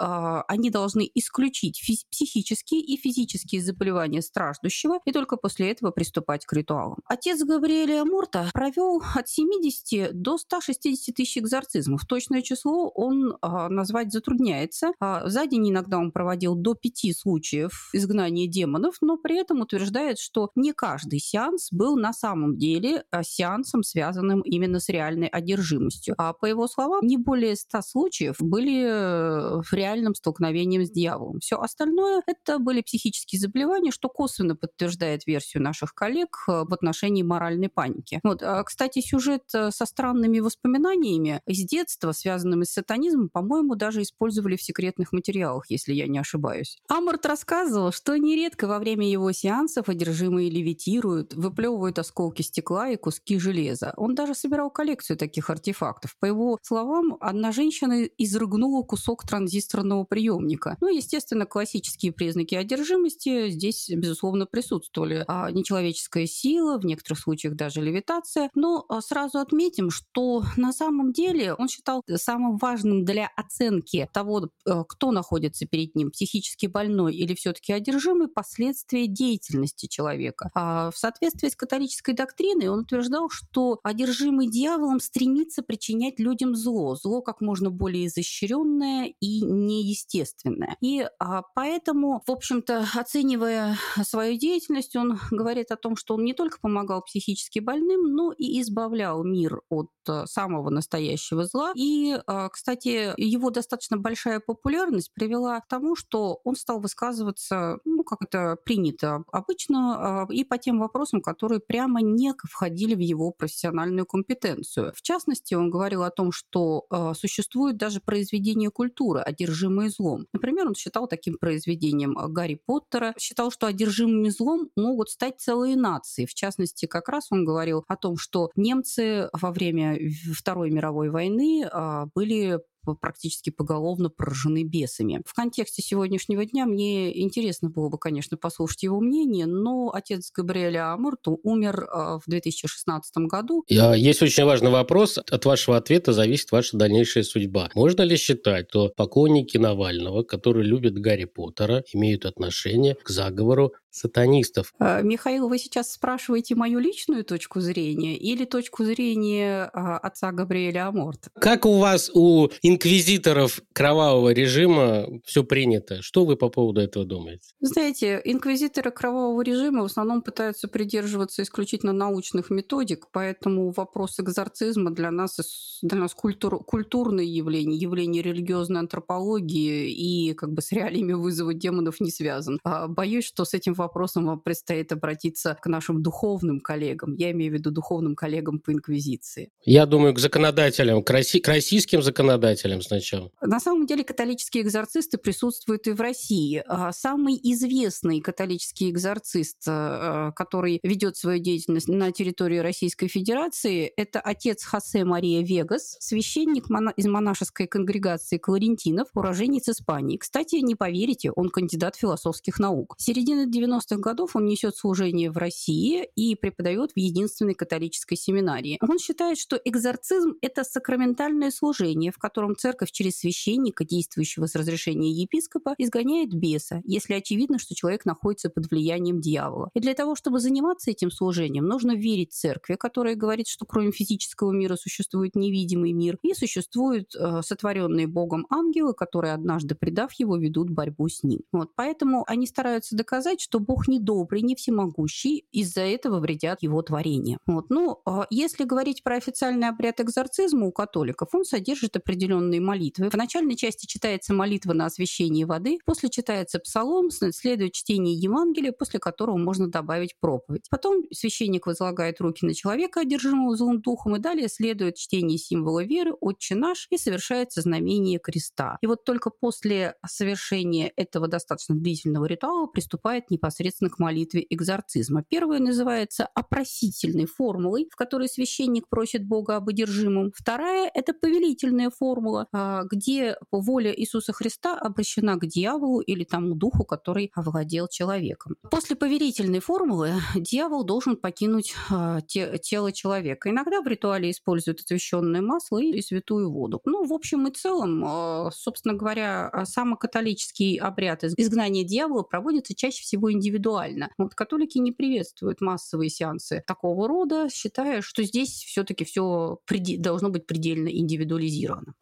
они 0.49 0.71
должны 0.71 1.09
исключить 1.15 1.81
физ- 1.81 2.05
психические 2.11 2.81
и 2.81 2.97
физические 2.97 3.63
заболевания 3.63 4.21
страждущего, 4.21 4.99
и 5.05 5.13
только 5.13 5.37
после 5.37 5.71
этого 5.71 5.93
приступать 5.93 6.45
к 6.45 6.53
ритуалам. 6.53 6.99
Отец 7.07 7.41
Габриэля 7.43 8.05
Мурта 8.05 8.51
провел 8.53 9.01
от 9.15 9.29
7 9.29 9.44
70 9.45 10.21
до 10.21 10.39
160 10.39 11.15
тысяч 11.15 11.39
экзорцизмов. 11.39 12.07
Точное 12.07 12.43
число 12.43 12.89
он 12.89 13.37
а, 13.41 13.69
назвать 13.69 14.13
затрудняется. 14.13 14.93
А, 15.01 15.29
за 15.29 15.47
день 15.47 15.71
иногда 15.71 15.99
он 15.99 16.13
проводил 16.13 16.55
до 16.55 16.75
пяти 16.75 17.13
случаев 17.13 17.91
изгнания 17.93 18.49
демонов, 18.49 18.97
но 19.01 19.17
при 19.17 19.39
этом 19.39 19.61
утверждает, 19.61 20.19
что 20.19 20.51
не 20.55 20.73
каждый 20.73 21.19
сеанс 21.19 21.69
был 21.71 21.97
на 21.97 22.13
самом 22.13 22.57
деле 22.57 23.05
а, 23.11 23.23
сеансом, 23.23 23.83
связанным 23.83 24.41
именно 24.41 24.81
с 24.81 24.89
реальной 24.89 25.29
одержимостью. 25.29 26.15
А 26.19 26.33
по 26.33 26.47
его 26.47 26.67
словам, 26.67 27.07
не 27.07 27.17
более 27.17 27.57
100 27.57 27.83
случаев 27.83 28.37
были 28.39 28.85
э, 28.85 29.63
в 29.63 29.73
реальном 29.73 30.15
столкновением 30.15 30.85
с 30.85 30.91
дьяволом. 30.91 31.41
Все 31.41 31.57
остальное 31.57 32.23
это 32.27 32.59
были 32.59 32.83
психические 32.83 33.41
заболевания, 33.41 33.91
что 33.91 34.09
косвенно 34.09 34.57
подтверждает 34.57 35.27
версию 35.27 35.63
наших 35.63 35.95
коллег 35.95 36.37
э, 36.49 36.65
в 36.65 36.73
отношении 36.73 37.23
моральной 37.23 37.69
паники. 37.69 38.21
Вот, 38.23 38.43
кстати, 38.65 39.01
сюжет 39.01 39.34
Э, 39.55 39.71
со 39.71 39.87
странными 39.87 40.41
воспоминаниями 40.41 41.41
из 41.47 41.65
детства, 41.65 42.13
связанными 42.13 42.65
с 42.65 42.73
сатанизмом, 42.73 43.29
по-моему, 43.29 43.75
даже 43.75 44.03
использовали 44.03 44.57
в 44.57 44.63
секретных 44.63 45.13
материалах, 45.13 45.65
если 45.69 45.93
я 45.93 46.07
не 46.07 46.19
ошибаюсь. 46.19 46.79
Аморт 46.89 47.27
рассказывал, 47.27 47.93
что 47.93 48.17
нередко 48.17 48.67
во 48.67 48.79
время 48.79 49.11
его 49.11 49.33
сеансов 49.33 49.89
одержимые 49.89 50.51
левитируют, 50.51 51.35
выплевывают 51.35 51.99
осколки 51.99 52.43
стекла 52.43 52.91
и 52.91 52.97
куски 52.97 53.39
железа. 53.39 53.95
Он 53.97 54.15
даже 54.15 54.35
собирал 54.35 54.71
коллекцию 54.71 55.17
таких 55.17 55.51
артефактов. 55.51 56.17
По 56.21 56.27
его 56.27 56.59
словам, 56.63 57.17
одна 57.21 57.53
женщина 57.53 58.05
изрыгнула 58.19 58.83
кусок 58.83 59.27
транзисторного 59.27 60.05
приемника. 60.05 60.77
Ну, 60.81 60.95
естественно, 60.95 61.47
классические 61.47 62.13
признаки 62.13 62.55
одержимости 62.55 63.51
здесь, 63.51 63.89
безусловно, 63.89 64.47
присутствовали. 64.47 65.25
А 65.27 65.51
нечеловеческая 65.51 66.27
сила, 66.27 66.79
в 66.79 66.85
некоторых 66.85 67.19
случаях 67.19 67.55
даже 67.55 67.81
левитация. 67.81 68.51
Но 68.55 68.85
а, 68.89 69.01
сразу 69.01 69.24
сразу 69.25 69.39
отметим, 69.39 69.91
что 69.91 70.45
на 70.57 70.73
самом 70.73 71.13
деле 71.13 71.55
он 71.55 71.69
считал 71.69 72.03
самым 72.15 72.57
важным 72.59 73.05
для 73.05 73.31
оценки 73.37 74.09
того, 74.13 74.49
э, 74.67 74.85
кто 74.89 75.13
находится 75.13 75.67
перед 75.67 75.95
ним, 75.95 76.11
психически 76.11 76.67
больной 76.67 77.15
или 77.15 77.35
все-таки 77.35 77.73
одержимый, 77.73 78.29
последствия 78.29 79.07
деятельности 79.07 79.87
человека. 79.87 80.51
А 80.55 80.91
в 80.91 80.99
соответствии 80.99 81.49
с 81.49 81.57
католической 81.57 82.13
доктриной 82.15 82.69
он 82.69 82.81
утверждал, 82.81 83.31
что 83.31 83.81
одержимый 83.83 84.49
дьяволом 84.49 85.01
стремится 85.01 85.63
причинять 85.63 86.19
людям 86.19 86.55
зло, 86.55 86.95
зло 86.97 87.23
как 87.23 87.41
можно 87.41 87.71
более 87.71 88.07
изощренное 88.07 89.15
и 89.21 89.41
неестественное. 89.43 90.77
И 90.81 91.07
а, 91.19 91.43
поэтому, 91.55 92.23
в 92.27 92.31
общем-то, 92.31 92.87
оценивая 92.95 93.79
свою 94.03 94.39
деятельность, 94.39 94.97
он 94.97 95.19
говорит 95.31 95.71
о 95.71 95.77
том, 95.77 95.97
что 95.97 96.15
он 96.15 96.25
не 96.25 96.35
только 96.35 96.59
помогал 96.61 97.03
психически 97.03 97.61
больным, 97.61 98.15
но 98.15 98.33
и 98.33 98.61
избавлял 98.61 99.04
мир 99.25 99.61
от 99.69 99.91
э, 100.09 100.27
самого 100.27 100.71
настоящего 100.71 101.45
зла. 101.45 101.73
И, 101.75 102.19
а, 102.27 102.49
кстати, 102.49 103.13
его 103.17 103.51
достаточно 103.51 103.97
большая 103.97 104.41
популярность 104.41 105.13
привела 105.15 105.61
к 105.61 105.69
тому, 105.69 105.97
что 105.97 106.41
он 106.45 106.57
стал 106.57 106.81
высказываться, 106.81 107.79
ну, 107.85 108.05
как 108.05 108.23
это 108.23 108.57
принято 108.65 109.25
обычно, 109.33 110.23
а, 110.23 110.27
и 110.31 110.45
по 110.45 110.59
тем 110.59 110.79
вопросам, 110.79 111.21
которые 111.21 111.61
прямо 111.61 112.01
не 112.01 112.33
входили 112.51 112.95
в 112.95 113.01
его 113.01 113.31
профессиональную 113.31 114.07
компетенцию. 114.07 114.93
В 114.95 115.03
частности, 115.03 115.55
он 115.55 115.71
говорил 115.71 116.03
о 116.03 116.11
том, 116.11 116.33
что 116.33 116.87
существует 117.15 117.77
даже 117.77 118.01
произведение 118.01 118.71
культуры, 118.71 119.21
одержимые 119.21 119.91
злом. 119.91 120.27
Например, 120.33 120.67
он 120.67 120.75
считал 120.75 121.07
таким 121.07 121.37
произведением 121.39 122.15
Гарри 122.15 122.61
Поттера, 122.67 123.15
считал, 123.19 123.51
что 123.51 123.67
одержимыми 123.67 124.29
злом 124.29 124.71
могут 124.77 125.11
стать 125.11 125.41
целые 125.41 125.77
нации. 125.77 126.27
В 126.27 126.35
частности, 126.35 126.87
как 126.87 127.09
раз 127.09 127.29
он 127.31 127.45
говорил 127.45 127.85
о 127.89 127.97
том, 127.97 128.17
что 128.17 128.51
немцы 128.57 128.94
во 128.97 129.51
время 129.51 129.99
Второй 130.37 130.71
мировой 130.71 131.11
войны 131.11 131.69
а, 131.71 132.07
были 132.15 132.59
практически 133.01 133.51
поголовно 133.51 134.11
поражены 134.11 134.63
бесами. 134.63 135.23
В 135.27 135.33
контексте 135.33 135.83
сегодняшнего 135.83 136.45
дня 136.45 136.67
мне 136.67 137.19
интересно 137.23 137.71
было 137.71 137.89
бы, 137.89 137.99
конечно, 137.99 138.37
послушать 138.37 138.83
его 138.83 139.01
мнение, 139.01 139.47
но 139.47 139.91
отец 139.95 140.31
Габриэля 140.33 140.93
Амурту 140.93 141.41
умер 141.43 141.87
а, 141.91 142.19
в 142.19 142.25
2016 142.27 143.17
году. 143.27 143.65
Есть 143.69 144.23
очень 144.23 144.45
важный 144.45 144.71
вопрос. 144.71 145.19
От 145.19 145.45
вашего 145.45 145.77
ответа 145.77 146.13
зависит 146.13 146.53
ваша 146.53 146.77
дальнейшая 146.77 147.25
судьба. 147.25 147.71
Можно 147.75 148.03
ли 148.03 148.17
считать, 148.17 148.69
что 148.69 148.91
поклонники 148.95 149.57
Навального, 149.57 150.23
которые 150.23 150.67
любят 150.67 150.95
Гарри 150.95 151.25
Поттера, 151.25 151.83
имеют 151.93 152.27
отношение 152.27 152.97
к 153.03 153.09
заговору 153.09 153.73
сатанистов. 153.95 154.73
Э, 154.79 155.03
Михаил, 155.03 155.49
вы 155.49 155.59
сейчас 155.59 155.93
спрашиваете 155.93 156.55
мою 156.55 156.79
личную 156.79 157.25
точку 157.25 157.61
зрения 157.61 158.17
или 158.17 158.45
точку 158.45 158.85
зрения 158.85 159.71
а, 159.73 159.99
отца 159.99 160.33
Габриэля 160.33 160.89
Аморта? 160.89 161.31
Как 161.35 161.65
у 161.65 161.79
вас, 161.79 162.11
у 162.13 162.49
инквизиторов 162.63 163.61
кровавого 163.73 164.31
режима 164.31 165.07
все 165.25 165.45
принято? 165.45 166.03
Что 166.03 166.25
вы 166.25 166.37
по 166.37 166.49
поводу 166.49 166.81
этого 166.81 167.05
думаете? 167.05 167.51
Знаете, 167.61 168.21
инквизиторы 168.25 168.91
кровавого 168.91 169.43
режима 169.43 169.83
в 169.83 169.87
основном 169.87 170.23
пытаются 170.23 170.69
придерживаться 170.69 171.43
исключительно 171.43 171.93
научных 171.93 172.51
методик, 172.51 173.07
поэтому 173.13 173.71
вопрос 173.71 174.19
экзорцизма 174.19 174.91
для 174.91 175.11
нас, 175.11 175.79
для 175.83 175.99
нас 175.99 176.15
культур, 176.15 176.65
культурное 176.65 177.25
явление, 177.25 177.79
явление 177.79 178.23
религиозной 178.23 178.81
антропологии 178.81 179.91
и 179.91 180.35
как 180.35 180.53
бы 180.53 180.63
с 180.63 180.73
реалиями 180.73 181.13
вызова 181.13 181.55
демонов 181.55 182.01
не 182.01 182.11
связан. 182.11 182.59
А, 182.65 182.89
боюсь, 182.89 183.25
что 183.25 183.45
с 183.45 183.55
этим 183.55 183.75
вопросом 183.85 184.27
вам 184.27 184.41
предстоит 184.41 184.93
обратиться 184.93 185.57
к 185.61 185.67
нашим 185.67 186.03
духовным 186.03 186.61
коллегам. 186.61 187.15
Я 187.15 187.31
имею 187.31 187.53
в 187.53 187.55
виду 187.55 187.71
духовным 187.71 188.15
коллегам 188.17 188.59
по 188.59 188.73
инквизиции. 188.73 189.51
Я 189.65 189.87
думаю, 189.87 190.15
к 190.15 190.19
законодателям, 190.19 191.03
к, 191.03 191.11
росси- 191.11 191.41
к 191.41 191.49
российским 191.49 192.03
законодателям 192.03 192.83
сначала. 192.83 193.31
На 193.41 193.61
самом 193.61 193.87
деле 193.87 194.05
католические 194.05 194.63
экзорцисты 194.65 195.19
присутствуют 195.19 195.87
и 195.87 195.93
в 195.93 196.01
России. 196.01 196.63
А 196.67 196.93
Самый 196.93 197.39
известный 197.43 198.21
католический 198.21 198.91
экзорцист, 198.91 199.59
э, 199.67 200.33
который 200.35 200.81
ведет 200.83 201.17
свою 201.17 201.39
деятельность 201.39 201.89
на 201.89 202.13
территории 202.13 202.59
Российской 202.59 203.09
Федерации, 203.09 203.93
это 203.97 204.21
отец 204.21 204.65
Хосе 204.65 205.05
Мария 205.05 205.43
Вегас, 205.45 205.97
священник 206.01 206.65
из 206.97 207.07
монашеской 207.07 207.67
конгрегации 207.67 208.39
Кларентинов, 208.39 209.09
уроженец 209.15 209.69
Испании. 209.69 210.17
Кстати, 210.17 210.57
не 210.57 210.75
поверите, 210.75 211.31
он 211.31 211.51
кандидат 211.51 211.97
философских 211.97 212.59
наук. 212.59 212.95
С 212.99 213.05
середины 213.05 213.47
90-х 213.75 213.97
годов 213.97 214.37
он 214.37 214.47
несет 214.47 214.77
служение 214.77 215.31
в 215.31 215.37
России 215.37 216.09
и 216.17 216.35
преподает 216.35 216.93
в 216.93 216.99
единственной 216.99 217.55
католической 217.55 218.17
семинарии. 218.17 218.79
Он 218.81 218.99
считает, 218.99 219.39
что 219.39 219.61
экзорцизм– 219.63 220.35
это 220.41 220.65
сакраментальное 220.65 221.51
служение, 221.51 222.13
в 222.13 222.19
котором 222.19 222.57
церковь 222.57 222.91
через 222.91 223.19
священника, 223.19 223.85
действующего 223.85 224.47
с 224.47 224.55
разрешения 224.55 225.11
епископа, 225.11 225.75
изгоняет 225.79 226.35
беса, 226.35 226.83
если 226.85 227.15
очевидно, 227.15 227.59
что 227.59 227.75
человек 227.75 228.05
находится 228.05 228.51
под 228.51 228.71
влиянием 228.71 229.21
дьявола. 229.21 229.71
И 229.75 229.81
для 229.81 229.95
того, 229.95 230.15
чтобы 230.15 230.41
заниматься 230.41 230.91
этим 230.91 231.11
служением, 231.11 231.67
нужно 231.67 231.95
верить 231.95 232.33
церкви, 232.33 232.77
которая 232.79 233.15
говорит, 233.15 233.49
что 233.49 233.67
кроме 233.67 233.93
физического 233.93 234.53
мира 234.53 234.77
существует 234.77 235.35
невидимый 235.37 235.93
мир, 235.93 236.19
и 236.23 236.35
существуют 236.35 237.15
э, 237.15 237.43
сотворенные 237.43 238.07
Богом 238.07 238.47
ангелы, 238.51 238.95
которые, 238.95 239.35
однажды 239.35 239.75
предав 239.75 240.13
его, 240.15 240.37
ведут 240.37 240.71
борьбу 240.71 241.09
с 241.09 241.23
ним. 241.23 241.41
Вот, 241.53 241.71
поэтому 241.75 242.25
они 242.27 242.47
стараются 242.47 242.97
доказать, 242.97 243.41
что 243.41 243.61
Бог 243.65 243.89
не 243.89 243.99
добрый, 243.99 244.43
не 244.43 244.55
всемогущий, 244.55 245.45
из-за 245.53 245.83
этого 245.83 246.21
вредят 246.21 246.63
его 246.63 246.83
творения. 246.83 247.39
Вот. 247.47 247.71
Ну, 247.71 248.01
а 248.07 248.27
если 248.31 248.65
говорить 248.65 249.03
про 249.03 249.17
официальный 249.17 249.69
обряд 249.69 250.01
экзорцизма 250.01 250.67
у 250.67 250.73
католиков, 250.73 251.29
он 251.33 251.45
содержит 251.45 251.97
определенные 251.97 252.61
молитвы. 252.61 253.11
В 253.11 253.15
начальной 253.15 253.57
части 253.57 253.87
читается 253.87 254.35
молитва 254.35 254.73
на 254.73 254.87
освящение 254.87 255.47
воды, 255.47 255.79
после 255.85 256.11
читается 256.11 256.59
псалом, 256.59 257.11
следует 257.11 257.73
чтение 257.73 258.15
Евангелия, 258.15 258.73
после 258.73 259.01
которого 259.01 259.37
можно 259.37 259.69
добавить 259.69 260.15
проповедь. 260.21 260.67
Потом 260.71 261.03
священник 261.13 261.67
возлагает 261.67 262.21
руки 262.21 262.45
на 262.45 262.55
человека, 262.55 263.01
одержимого 263.01 263.57
злым 263.57 263.81
духом, 263.81 264.17
и 264.17 264.19
далее 264.19 264.49
следует 264.49 264.97
чтение 264.97 265.39
символа 265.39 265.85
веры, 265.85 266.13
отче 266.21 266.55
наш, 266.55 266.87
и 266.91 266.99
совершается 266.99 267.63
знамение 267.63 268.19
креста. 268.19 268.79
И 268.83 268.87
вот 268.87 269.05
только 269.05 269.31
после 269.31 269.95
совершения 270.07 270.93
этого 270.97 271.29
достаточно 271.29 271.75
длительного 271.75 272.27
ритуала 272.27 272.67
приступает 272.67 273.31
непосредственно 273.31 273.44
к 273.91 273.99
молитве 273.99 274.47
экзорцизма. 274.49 275.23
Первая 275.23 275.61
называется 275.61 276.27
опросительной 276.35 277.27
формулой, 277.27 277.89
в 277.91 277.97
которой 277.97 278.29
священник 278.29 278.89
просит 278.89 279.27
Бога 279.27 279.57
об 279.57 279.69
одержимом. 279.69 280.33
Вторая– 280.35 280.91
это 280.95 281.13
повелительная 281.13 281.91
формула, 281.91 282.47
а, 282.53 282.85
где 282.91 283.37
воля 283.51 283.93
Иисуса 283.95 284.33
Христа 284.33 284.79
обращена 284.79 285.37
к 285.37 285.47
дьяволу 285.47 286.01
или 286.01 286.25
тому 286.25 286.55
духу, 286.55 286.85
который 286.85 287.31
овладел 287.35 287.89
человеком. 287.89 288.57
После 288.71 288.97
поверительной 288.97 289.61
формулы 289.61 290.13
дьявол 290.35 290.85
должен 290.85 291.17
покинуть 291.17 291.75
а, 291.91 292.21
те, 292.23 292.59
тело 292.59 292.93
человека. 292.93 293.51
Иногда 293.51 293.83
в 293.83 293.87
ритуале 293.87 294.31
используют 294.31 294.81
освященное 294.81 295.43
масло 295.43 295.83
и 295.83 296.01
святую 296.01 296.51
воду. 296.51 296.81
Ну, 296.85 297.05
в 297.05 297.13
общем 297.13 297.47
и 297.47 297.53
целом, 297.53 298.03
а, 298.07 298.51
собственно 298.53 298.95
говоря, 298.95 299.51
самокатолический 299.67 300.77
обряд 300.79 301.25
изгнания 301.25 301.85
дьявола 301.85 302.23
проводится 302.23 302.75
чаще 302.75 303.03
всего 303.03 303.31
индивидуально. 303.35 304.09
Вот 304.17 304.35
католики 304.35 304.79
не 304.79 304.93
приветствуют 304.93 305.61
массовые 305.61 306.09
сеансы 306.09 306.63
такого 306.67 307.07
рода, 307.09 307.49
считая, 307.53 308.01
что 308.01 308.23
здесь 308.23 308.65
все-таки 308.67 309.05
все 309.05 309.59
должно 309.99 310.31
быть 310.31 310.47
предельно 310.47 310.89
индивидуализировано. 310.89 311.95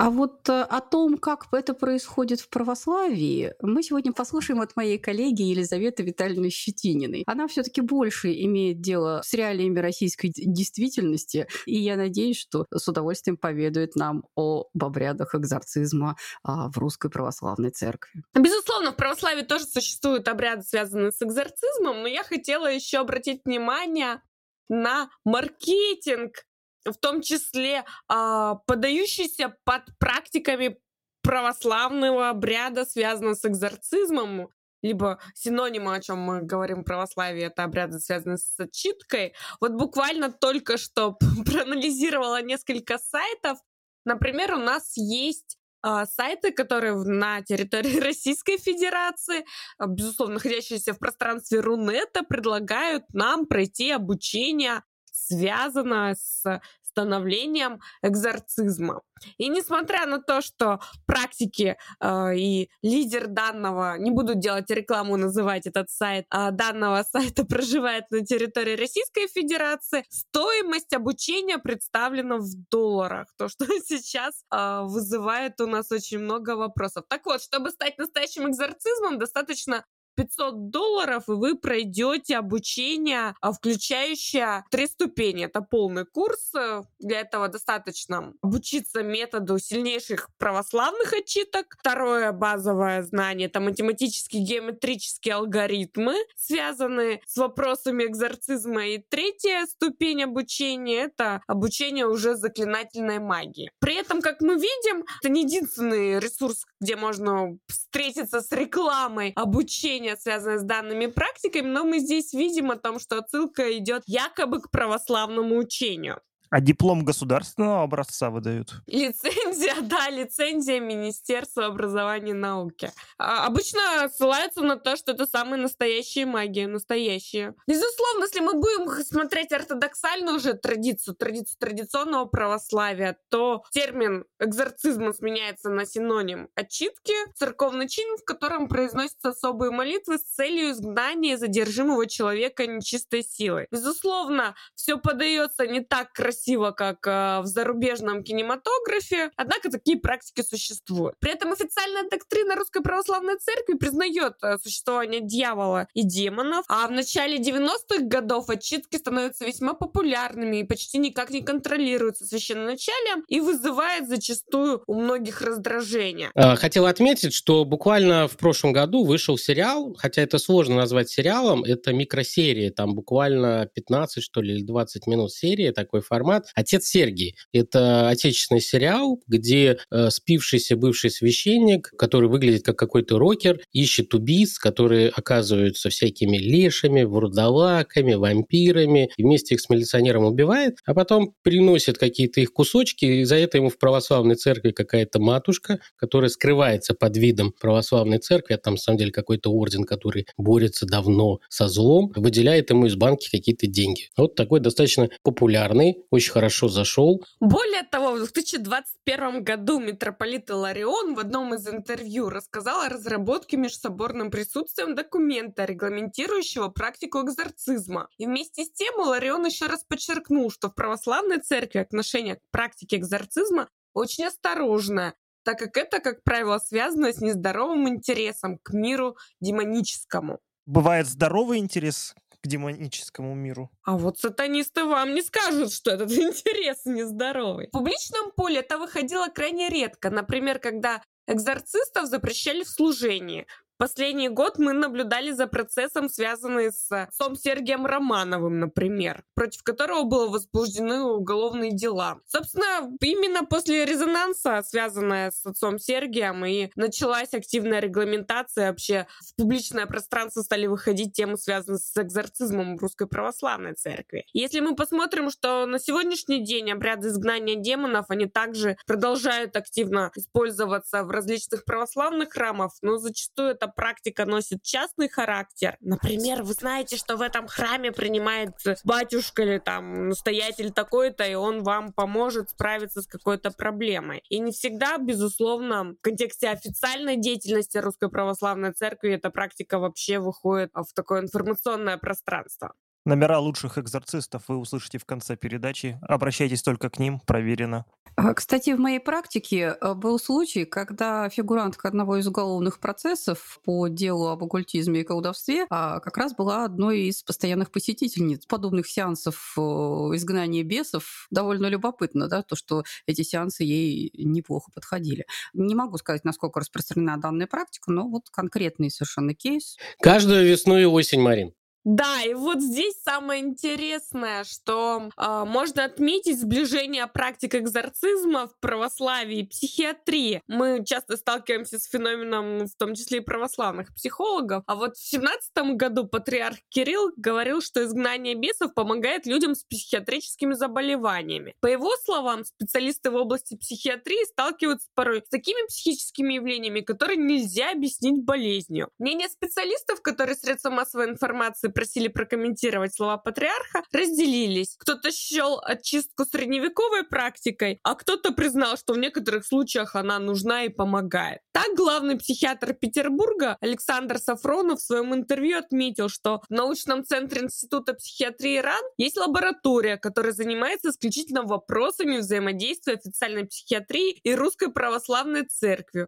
А 0.00 0.08
вот 0.08 0.48
э, 0.48 0.62
о 0.62 0.80
том, 0.80 1.18
как 1.18 1.48
это 1.52 1.74
происходит 1.74 2.40
в 2.40 2.48
православии, 2.48 3.52
мы 3.60 3.82
сегодня 3.82 4.14
послушаем 4.14 4.62
от 4.62 4.74
моей 4.74 4.96
коллеги 4.96 5.42
Елизаветы 5.42 6.02
Витальевны 6.02 6.48
Щетининой. 6.48 7.22
Она 7.26 7.46
все-таки 7.48 7.82
больше 7.82 8.32
имеет 8.32 8.80
дело 8.80 9.20
с 9.22 9.34
реалиями 9.34 9.78
российской 9.78 10.32
действительности, 10.34 11.48
и 11.66 11.76
я 11.78 11.96
надеюсь, 11.96 12.38
что 12.38 12.64
с 12.74 12.88
удовольствием 12.88 13.36
поведает 13.36 13.94
нам 13.94 14.24
об 14.34 14.68
обрядах 14.82 15.34
экзорцизма 15.34 16.16
а, 16.44 16.70
в 16.70 16.78
русской 16.78 17.10
православной 17.10 17.68
церкви. 17.68 18.22
Безусловно, 18.34 18.92
в 18.92 18.96
православии 18.96 19.42
тоже 19.42 19.66
существуют 19.66 20.28
обряды, 20.28 20.62
связанные 20.62 21.12
с 21.12 21.20
экзорцизмом, 21.20 22.00
но 22.00 22.08
я 22.08 22.24
хотела 22.24 22.72
еще 22.72 23.00
обратить 23.00 23.42
внимание 23.44 24.22
на 24.70 25.10
маркетинг 25.24 26.46
в 26.84 26.94
том 26.94 27.22
числе 27.22 27.84
э, 28.08 28.54
подающийся 28.66 29.56
под 29.64 29.82
практиками 29.98 30.78
православного 31.22 32.30
обряда, 32.30 32.84
связанного 32.84 33.34
с 33.34 33.44
экзорцизмом, 33.44 34.48
либо 34.82 35.18
синонимы, 35.34 35.94
о 35.94 36.00
чем 36.00 36.18
мы 36.18 36.42
говорим 36.42 36.80
в 36.80 36.84
православии, 36.84 37.44
это 37.44 37.64
обряды, 37.64 37.98
связанные 37.98 38.38
с 38.38 38.58
отчиткой. 38.58 39.34
Вот 39.60 39.72
буквально 39.72 40.32
только 40.32 40.78
что 40.78 41.18
проанализировала 41.46 42.42
несколько 42.42 42.98
сайтов. 42.98 43.58
Например, 44.06 44.54
у 44.54 44.58
нас 44.58 44.96
есть 44.96 45.58
э, 45.84 46.04
сайты, 46.06 46.52
которые 46.52 46.94
на 46.94 47.42
территории 47.42 48.00
Российской 48.00 48.56
Федерации, 48.56 49.40
э, 49.40 49.84
безусловно, 49.86 50.34
находящиеся 50.34 50.94
в 50.94 50.98
пространстве 50.98 51.60
Рунета, 51.60 52.22
предлагают 52.22 53.04
нам 53.12 53.46
пройти 53.46 53.90
обучение 53.90 54.82
связано 55.30 56.14
с 56.14 56.60
становлением 56.90 57.80
экзорцизма. 58.02 59.02
И 59.38 59.48
несмотря 59.48 60.06
на 60.06 60.20
то, 60.20 60.40
что 60.40 60.80
практики 61.06 61.76
э, 62.00 62.36
и 62.36 62.70
лидер 62.82 63.26
данного, 63.26 63.96
не 63.98 64.10
буду 64.10 64.34
делать 64.34 64.70
рекламу, 64.70 65.16
называть 65.16 65.66
этот 65.66 65.90
сайт, 65.90 66.26
э, 66.34 66.50
данного 66.50 67.02
сайта 67.12 67.44
проживает 67.44 68.10
на 68.10 68.24
территории 68.24 68.76
Российской 68.76 69.28
Федерации, 69.28 70.04
стоимость 70.08 70.92
обучения 70.92 71.58
представлена 71.58 72.38
в 72.38 72.48
долларах, 72.70 73.28
то, 73.36 73.48
что 73.48 73.66
сейчас 73.86 74.42
э, 74.52 74.80
вызывает 74.84 75.60
у 75.60 75.66
нас 75.66 75.92
очень 75.92 76.18
много 76.18 76.56
вопросов. 76.56 77.04
Так 77.08 77.26
вот, 77.26 77.42
чтобы 77.42 77.70
стать 77.70 77.98
настоящим 77.98 78.48
экзорцизмом, 78.48 79.18
достаточно 79.18 79.84
500 80.20 80.70
долларов, 80.70 81.24
и 81.28 81.32
вы 81.32 81.56
пройдете 81.56 82.36
обучение, 82.36 83.34
а, 83.40 83.52
включающее 83.52 84.64
три 84.70 84.86
ступени. 84.86 85.46
Это 85.46 85.62
полный 85.62 86.04
курс. 86.04 86.54
Э, 86.54 86.82
для 86.98 87.20
этого 87.20 87.48
достаточно 87.48 88.34
обучиться 88.42 89.02
методу 89.02 89.58
сильнейших 89.58 90.28
православных 90.38 91.14
отчиток. 91.14 91.76
Второе 91.78 92.32
базовое 92.32 93.02
знание— 93.02 93.46
это 93.48 93.60
математические 93.60 94.42
геометрические 94.42 95.36
алгоритмы, 95.36 96.16
связанные 96.36 97.22
с 97.26 97.38
вопросами 97.38 98.04
экзорцизма. 98.04 98.88
И 98.88 98.98
третья 98.98 99.64
ступень 99.66 100.24
обучения— 100.24 101.04
это 101.04 101.40
обучение 101.46 102.06
уже 102.06 102.34
заклинательной 102.36 103.20
магии. 103.20 103.70
При 103.78 103.94
этом, 103.94 104.20
как 104.20 104.42
мы 104.42 104.56
видим, 104.56 105.06
это 105.22 105.30
не 105.30 105.44
единственный 105.44 106.18
ресурс, 106.18 106.66
где 106.78 106.96
можно 106.96 107.58
встретиться 107.68 108.42
с 108.42 108.52
рекламой 108.52 109.32
обучения 109.34 110.09
обсуждение, 110.10 110.16
связанное 110.16 110.58
с 110.58 110.62
данными 110.62 111.06
практиками, 111.06 111.66
но 111.66 111.84
мы 111.84 111.98
здесь 111.98 112.32
видим 112.32 112.70
о 112.70 112.76
том, 112.76 112.98
что 112.98 113.18
отсылка 113.18 113.76
идет 113.76 114.02
якобы 114.06 114.60
к 114.60 114.70
православному 114.70 115.56
учению. 115.56 116.20
А 116.50 116.60
диплом 116.60 117.04
государственного 117.04 117.82
образца 117.84 118.28
выдают? 118.30 118.82
Лицензия, 118.86 119.76
да, 119.82 120.10
лицензия 120.10 120.80
Министерства 120.80 121.66
образования 121.66 122.30
и 122.30 122.34
науки. 122.34 122.90
А, 123.18 123.46
обычно 123.46 124.08
ссылаются 124.12 124.62
на 124.62 124.76
то, 124.76 124.96
что 124.96 125.12
это 125.12 125.26
самые 125.26 125.62
настоящие 125.62 126.26
магии, 126.26 126.66
настоящие. 126.66 127.54
Безусловно, 127.68 128.24
если 128.24 128.40
мы 128.40 128.54
будем 128.54 128.90
смотреть 129.04 129.52
ортодоксальную 129.52 130.36
уже 130.36 130.54
традицию, 130.54 131.14
традицию 131.14 131.56
традиционного 131.60 132.24
православия, 132.24 133.16
то 133.28 133.62
термин 133.70 134.24
экзорцизм 134.40 135.12
сменяется 135.12 135.70
на 135.70 135.86
синоним 135.86 136.48
отчитки, 136.56 137.14
церковный 137.36 137.88
чин, 137.88 138.16
в 138.16 138.24
котором 138.24 138.68
произносятся 138.68 139.30
особые 139.30 139.70
молитвы 139.70 140.18
с 140.18 140.22
целью 140.22 140.72
изгнания 140.72 141.36
задержимого 141.36 142.08
человека 142.08 142.66
нечистой 142.66 143.22
силой. 143.22 143.68
Безусловно, 143.70 144.56
все 144.74 144.98
подается 144.98 145.68
не 145.68 145.80
так 145.80 146.12
красиво, 146.12 146.39
красиво, 146.40 146.70
как 146.70 147.06
э, 147.06 147.40
в 147.40 147.46
зарубежном 147.46 148.22
кинематографе, 148.22 149.30
однако 149.36 149.70
такие 149.70 149.98
практики 149.98 150.42
существуют. 150.46 151.14
При 151.20 151.32
этом 151.32 151.52
официальная 151.52 152.08
доктрина 152.10 152.56
Русской 152.56 152.82
Православной 152.82 153.36
Церкви 153.38 153.74
признает 153.74 154.34
э, 154.42 154.56
существование 154.62 155.20
дьявола 155.20 155.86
и 155.94 156.02
демонов, 156.02 156.64
а 156.68 156.86
в 156.86 156.90
начале 156.90 157.38
90-х 157.38 158.04
годов 158.04 158.48
отчитки 158.48 158.96
становятся 158.96 159.44
весьма 159.44 159.74
популярными 159.74 160.58
и 160.58 160.64
почти 160.64 160.98
никак 160.98 161.30
не 161.30 161.42
контролируются 161.42 162.24
священноначалием 162.24 163.24
и 163.28 163.40
вызывает 163.40 164.08
зачастую 164.08 164.82
у 164.86 164.94
многих 164.94 165.42
раздражение. 165.42 166.30
А, 166.34 166.56
хотел 166.56 166.86
отметить, 166.86 167.34
что 167.34 167.64
буквально 167.64 168.28
в 168.28 168.36
прошлом 168.36 168.72
году 168.72 169.04
вышел 169.04 169.36
сериал, 169.36 169.94
хотя 169.98 170.22
это 170.22 170.38
сложно 170.38 170.76
назвать 170.76 171.10
сериалом, 171.10 171.64
это 171.64 171.92
микросерия, 171.92 172.70
там 172.70 172.94
буквально 172.94 173.68
15, 173.74 174.22
что 174.22 174.40
ли, 174.40 174.54
или 174.54 174.62
20 174.62 175.06
минут 175.06 175.32
серии, 175.32 175.70
такой 175.70 176.00
формат, 176.00 176.29
формат 176.30 176.46
«Отец 176.54 176.86
Сергий». 176.86 177.34
Это 177.52 178.08
отечественный 178.08 178.60
сериал, 178.60 179.20
где 179.26 179.78
э, 179.90 180.10
спившийся 180.10 180.76
бывший 180.76 181.10
священник, 181.10 181.92
который 181.98 182.28
выглядит 182.28 182.64
как 182.64 182.76
какой-то 182.76 183.18
рокер, 183.18 183.60
ищет 183.72 184.14
убийц, 184.14 184.58
которые 184.58 185.08
оказываются 185.08 185.90
всякими 185.90 186.38
лешами, 186.38 187.02
вурдалаками, 187.02 188.14
вампирами, 188.14 189.10
и 189.16 189.22
вместе 189.22 189.54
их 189.54 189.60
с 189.60 189.68
милиционером 189.68 190.24
убивает, 190.24 190.78
а 190.86 190.94
потом 190.94 191.34
приносит 191.42 191.98
какие-то 191.98 192.40
их 192.40 192.52
кусочки, 192.52 193.04
и 193.04 193.24
за 193.24 193.36
это 193.36 193.58
ему 193.58 193.68
в 193.68 193.78
православной 193.78 194.36
церкви 194.36 194.70
какая-то 194.70 195.20
матушка, 195.20 195.80
которая 195.96 196.30
скрывается 196.30 196.94
под 196.94 197.16
видом 197.16 197.52
православной 197.60 198.18
церкви, 198.18 198.54
а 198.54 198.58
там, 198.58 198.74
на 198.74 198.80
самом 198.80 198.98
деле, 198.98 199.10
какой-то 199.10 199.50
орден, 199.50 199.84
который 199.84 200.26
борется 200.38 200.86
давно 200.86 201.40
со 201.48 201.68
злом, 201.68 202.12
выделяет 202.14 202.70
ему 202.70 202.86
из 202.86 202.94
банки 202.94 203.28
какие-то 203.30 203.66
деньги. 203.66 204.08
Вот 204.16 204.34
такой 204.34 204.60
достаточно 204.60 205.08
популярный, 205.22 205.96
очень 206.20 206.32
хорошо 206.32 206.68
зашел. 206.68 207.24
Более 207.40 207.82
того, 207.82 208.12
в 208.12 208.18
2021 208.18 209.42
году 209.42 209.80
митрополит 209.80 210.50
Иларион 210.50 211.14
в 211.14 211.18
одном 211.18 211.54
из 211.54 211.66
интервью 211.66 212.28
рассказал 212.28 212.82
о 212.82 212.88
разработке 212.90 213.56
межсоборным 213.56 214.30
присутствием 214.30 214.94
документа, 214.94 215.64
регламентирующего 215.64 216.68
практику 216.68 217.22
экзорцизма. 217.22 218.08
И 218.18 218.26
вместе 218.26 218.64
с 218.64 218.72
тем 218.72 219.00
Иларион 219.00 219.46
еще 219.46 219.66
раз 219.66 219.82
подчеркнул, 219.84 220.50
что 220.50 220.68
в 220.68 220.74
православной 220.74 221.38
церкви 221.38 221.78
отношение 221.78 222.36
к 222.36 222.40
практике 222.50 222.96
экзорцизма 222.96 223.68
очень 223.94 224.26
осторожное, 224.26 225.14
так 225.42 225.58
как 225.58 225.78
это, 225.78 226.00
как 226.00 226.22
правило, 226.22 226.58
связано 226.58 227.14
с 227.14 227.22
нездоровым 227.22 227.88
интересом 227.88 228.58
к 228.62 228.74
миру 228.74 229.16
демоническому. 229.40 230.38
Бывает 230.66 231.06
здоровый 231.06 231.58
интерес 231.58 232.14
к 232.42 232.46
демоническому 232.46 233.34
миру. 233.34 233.70
А 233.82 233.96
вот 233.96 234.18
сатанисты 234.18 234.84
вам 234.84 235.14
не 235.14 235.22
скажут, 235.22 235.72
что 235.72 235.90
этот 235.90 236.10
интерес 236.12 236.84
нездоровый. 236.84 237.68
В 237.68 237.70
публичном 237.70 238.32
поле 238.32 238.60
это 238.60 238.78
выходило 238.78 239.28
крайне 239.28 239.68
редко. 239.68 240.10
Например, 240.10 240.58
когда 240.58 241.02
экзорцистов 241.26 242.06
запрещали 242.06 242.64
в 242.64 242.68
служении. 242.68 243.46
Последний 243.80 244.28
год 244.28 244.58
мы 244.58 244.74
наблюдали 244.74 245.30
за 245.30 245.46
процессом, 245.46 246.10
связанным 246.10 246.70
с 246.70 246.92
отцом 246.92 247.34
Сергием 247.34 247.86
Романовым, 247.86 248.58
например, 248.58 249.24
против 249.34 249.62
которого 249.62 250.02
было 250.02 250.28
возбуждены 250.28 251.00
уголовные 251.00 251.70
дела. 251.74 252.20
Собственно, 252.26 252.94
именно 253.00 253.46
после 253.46 253.86
резонанса, 253.86 254.62
связанная 254.66 255.30
с 255.30 255.46
отцом 255.46 255.78
Сергием, 255.78 256.44
и 256.44 256.68
началась 256.76 257.32
активная 257.32 257.80
регламентация 257.80 258.68
вообще 258.68 259.06
в 259.26 259.34
публичное 259.36 259.86
пространство 259.86 260.42
стали 260.42 260.66
выходить 260.66 261.14
темы, 261.14 261.38
связанные 261.38 261.78
с 261.78 261.96
экзорцизмом 261.96 262.76
в 262.76 262.82
Русской 262.82 263.06
Православной 263.06 263.72
Церкви. 263.72 264.26
Если 264.34 264.60
мы 264.60 264.76
посмотрим, 264.76 265.30
что 265.30 265.64
на 265.64 265.78
сегодняшний 265.78 266.44
день 266.44 266.70
обряды 266.70 267.08
изгнания 267.08 267.56
демонов, 267.56 268.10
они 268.10 268.26
также 268.26 268.76
продолжают 268.86 269.56
активно 269.56 270.12
использоваться 270.16 271.02
в 271.02 271.10
различных 271.10 271.64
православных 271.64 272.34
храмах, 272.34 272.72
но 272.82 272.98
зачастую 272.98 273.48
это 273.52 273.69
практика 273.70 274.26
носит 274.26 274.62
частный 274.62 275.08
характер. 275.08 275.76
Например, 275.80 276.42
вы 276.42 276.52
знаете, 276.52 276.96
что 276.96 277.16
в 277.16 277.22
этом 277.22 277.46
храме 277.46 277.92
принимает 277.92 278.50
батюшка 278.84 279.42
или 279.42 279.58
там 279.58 280.08
настоятель 280.08 280.72
такой-то, 280.72 281.24
и 281.24 281.34
он 281.34 281.62
вам 281.62 281.92
поможет 281.92 282.50
справиться 282.50 283.02
с 283.02 283.06
какой-то 283.06 283.50
проблемой. 283.50 284.22
И 284.28 284.38
не 284.38 284.52
всегда, 284.52 284.98
безусловно, 284.98 285.92
в 285.92 286.00
контексте 286.00 286.48
официальной 286.50 287.16
деятельности 287.16 287.78
Русской 287.78 288.10
Православной 288.10 288.72
Церкви 288.72 289.14
эта 289.14 289.30
практика 289.30 289.78
вообще 289.78 290.18
выходит 290.18 290.70
в 290.74 290.92
такое 290.94 291.22
информационное 291.22 291.96
пространство. 291.96 292.74
Номера 293.06 293.38
лучших 293.38 293.78
экзорцистов 293.78 294.44
вы 294.48 294.58
услышите 294.58 294.98
в 294.98 295.06
конце 295.06 295.36
передачи. 295.36 295.98
Обращайтесь 296.02 296.62
только 296.62 296.90
к 296.90 296.98
ним, 296.98 297.20
проверено. 297.20 297.86
А, 298.16 298.34
кстати, 298.34 298.74
в 298.74 298.78
моей 298.78 299.00
практике 299.00 299.76
э, 299.80 299.94
был 299.94 300.18
случай, 300.18 300.66
когда 300.66 301.28
фигурантка 301.30 301.88
одного 301.88 302.18
из 302.18 302.26
уголовных 302.26 302.78
процессов 302.78 303.60
по 303.64 303.88
делу 303.88 304.28
об 304.28 304.44
оккультизме 304.44 305.00
и 305.00 305.04
колдовстве 305.04 305.66
а, 305.70 306.00
как 306.00 306.18
раз 306.18 306.34
была 306.34 306.64
одной 306.64 307.02
из 307.02 307.22
постоянных 307.22 307.70
посетительниц 307.70 308.44
подобных 308.44 308.86
сеансов 308.88 309.54
э, 309.56 309.60
изгнания 309.60 310.62
бесов. 310.62 311.26
Довольно 311.30 311.66
любопытно, 311.68 312.28
да, 312.28 312.42
то, 312.42 312.56
что 312.56 312.82
эти 313.06 313.22
сеансы 313.22 313.64
ей 313.64 314.10
неплохо 314.14 314.70
подходили. 314.74 315.24
Не 315.54 315.74
могу 315.74 315.96
сказать, 315.96 316.24
насколько 316.24 316.60
распространена 316.60 317.18
данная 317.18 317.46
практика, 317.46 317.90
но 317.90 318.08
вот 318.08 318.28
конкретный 318.30 318.90
совершенно 318.90 319.34
кейс. 319.34 319.76
Каждую 320.02 320.46
весну 320.46 320.76
и 320.76 320.84
осень, 320.84 321.22
Марин. 321.22 321.54
Да, 321.84 322.22
и 322.22 322.34
вот 322.34 322.60
здесь 322.60 322.94
самое 323.02 323.42
интересное, 323.42 324.44
что 324.44 325.10
э, 325.16 325.44
можно 325.46 325.84
отметить 325.84 326.38
сближение 326.38 327.06
практик 327.06 327.54
экзорцизма 327.54 328.48
в 328.48 328.60
православии 328.60 329.38
и 329.38 329.46
психиатрии. 329.46 330.42
Мы 330.46 330.84
часто 330.84 331.16
сталкиваемся 331.16 331.78
с 331.78 331.88
феноменом, 331.88 332.66
в 332.66 332.74
том 332.76 332.94
числе 332.94 333.18
и 333.18 333.22
православных 333.22 333.94
психологов. 333.94 334.62
А 334.66 334.74
вот 334.74 334.96
в 334.96 335.08
семнадцатом 335.08 335.78
году 335.78 336.06
патриарх 336.06 336.58
Кирилл 336.68 337.12
говорил, 337.16 337.62
что 337.62 337.82
изгнание 337.82 338.34
бесов 338.34 338.74
помогает 338.74 339.24
людям 339.24 339.54
с 339.54 339.64
психиатрическими 339.64 340.52
заболеваниями. 340.52 341.54
По 341.60 341.66
его 341.66 341.96
словам, 342.04 342.44
специалисты 342.44 343.10
в 343.10 343.14
области 343.14 343.56
психиатрии 343.56 344.26
сталкиваются 344.26 344.88
порой 344.94 345.22
с 345.22 345.28
такими 345.30 345.66
психическими 345.66 346.34
явлениями, 346.34 346.80
которые 346.80 347.16
нельзя 347.16 347.70
объяснить 347.70 348.22
болезнью. 348.22 348.90
Мнение 348.98 349.28
специалистов, 349.30 350.02
которые 350.02 350.36
средства 350.36 350.68
массовой 350.68 351.06
информации 351.06 351.69
просили 351.70 352.08
прокомментировать 352.08 352.94
слова 352.94 353.16
патриарха, 353.16 353.82
разделились. 353.92 354.76
Кто-то 354.78 355.12
счел 355.12 355.60
очистку 355.62 356.24
средневековой 356.24 357.04
практикой, 357.04 357.80
а 357.82 357.94
кто-то 357.94 358.32
признал, 358.32 358.76
что 358.76 358.94
в 358.94 358.98
некоторых 358.98 359.46
случаях 359.46 359.94
она 359.94 360.18
нужна 360.18 360.64
и 360.64 360.68
помогает. 360.68 361.40
Так 361.52 361.74
главный 361.76 362.16
психиатр 362.16 362.74
Петербурга 362.74 363.56
Александр 363.60 364.18
Сафронов 364.18 364.80
в 364.80 364.82
своем 364.82 365.14
интервью 365.14 365.58
отметил, 365.58 366.08
что 366.08 366.42
в 366.48 366.52
научном 366.52 367.04
центре 367.04 367.42
Института 367.42 367.94
психиатрии 367.94 368.58
РАН 368.58 368.84
есть 368.96 369.16
лаборатория, 369.16 369.96
которая 369.96 370.32
занимается 370.32 370.90
исключительно 370.90 371.42
вопросами 371.42 372.18
взаимодействия 372.18 372.94
официальной 372.94 373.46
психиатрии 373.46 374.12
и 374.22 374.34
Русской 374.34 374.70
Православной 374.70 375.44
Церкви. 375.46 376.06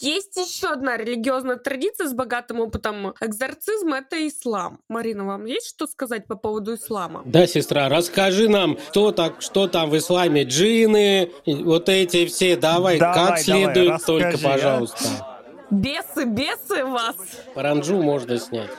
Есть 0.00 0.36
еще 0.36 0.68
одна 0.68 0.96
религиозная 0.96 1.56
традиция 1.56 2.06
с 2.06 2.12
богатым 2.12 2.60
опытом 2.60 3.14
экзорцизма– 3.20 3.98
это 3.98 4.26
ислам. 4.28 4.80
Марина, 4.88 5.24
вам 5.24 5.44
есть 5.46 5.66
что 5.66 5.86
сказать 5.86 6.26
по 6.26 6.36
поводу 6.36 6.74
ислама? 6.74 7.22
Да, 7.24 7.46
сестра, 7.46 7.88
расскажи 7.88 8.48
нам, 8.48 8.78
что, 8.90 9.10
так, 9.10 9.42
что 9.42 9.66
там 9.66 9.90
в 9.90 9.96
исламе, 9.96 10.44
джины, 10.44 11.32
вот 11.46 11.88
эти 11.88 12.26
все, 12.26 12.56
давай, 12.56 12.98
давай 12.98 13.28
как 13.28 13.38
следует 13.38 13.74
давай, 13.74 14.00
только, 14.06 14.32
расскажи, 14.32 14.44
пожалуйста. 14.44 15.08
Бесы, 15.70 16.24
бесы 16.24 16.84
вас! 16.84 17.16
Паранджу 17.54 18.00
можно 18.00 18.38
снять. 18.38 18.70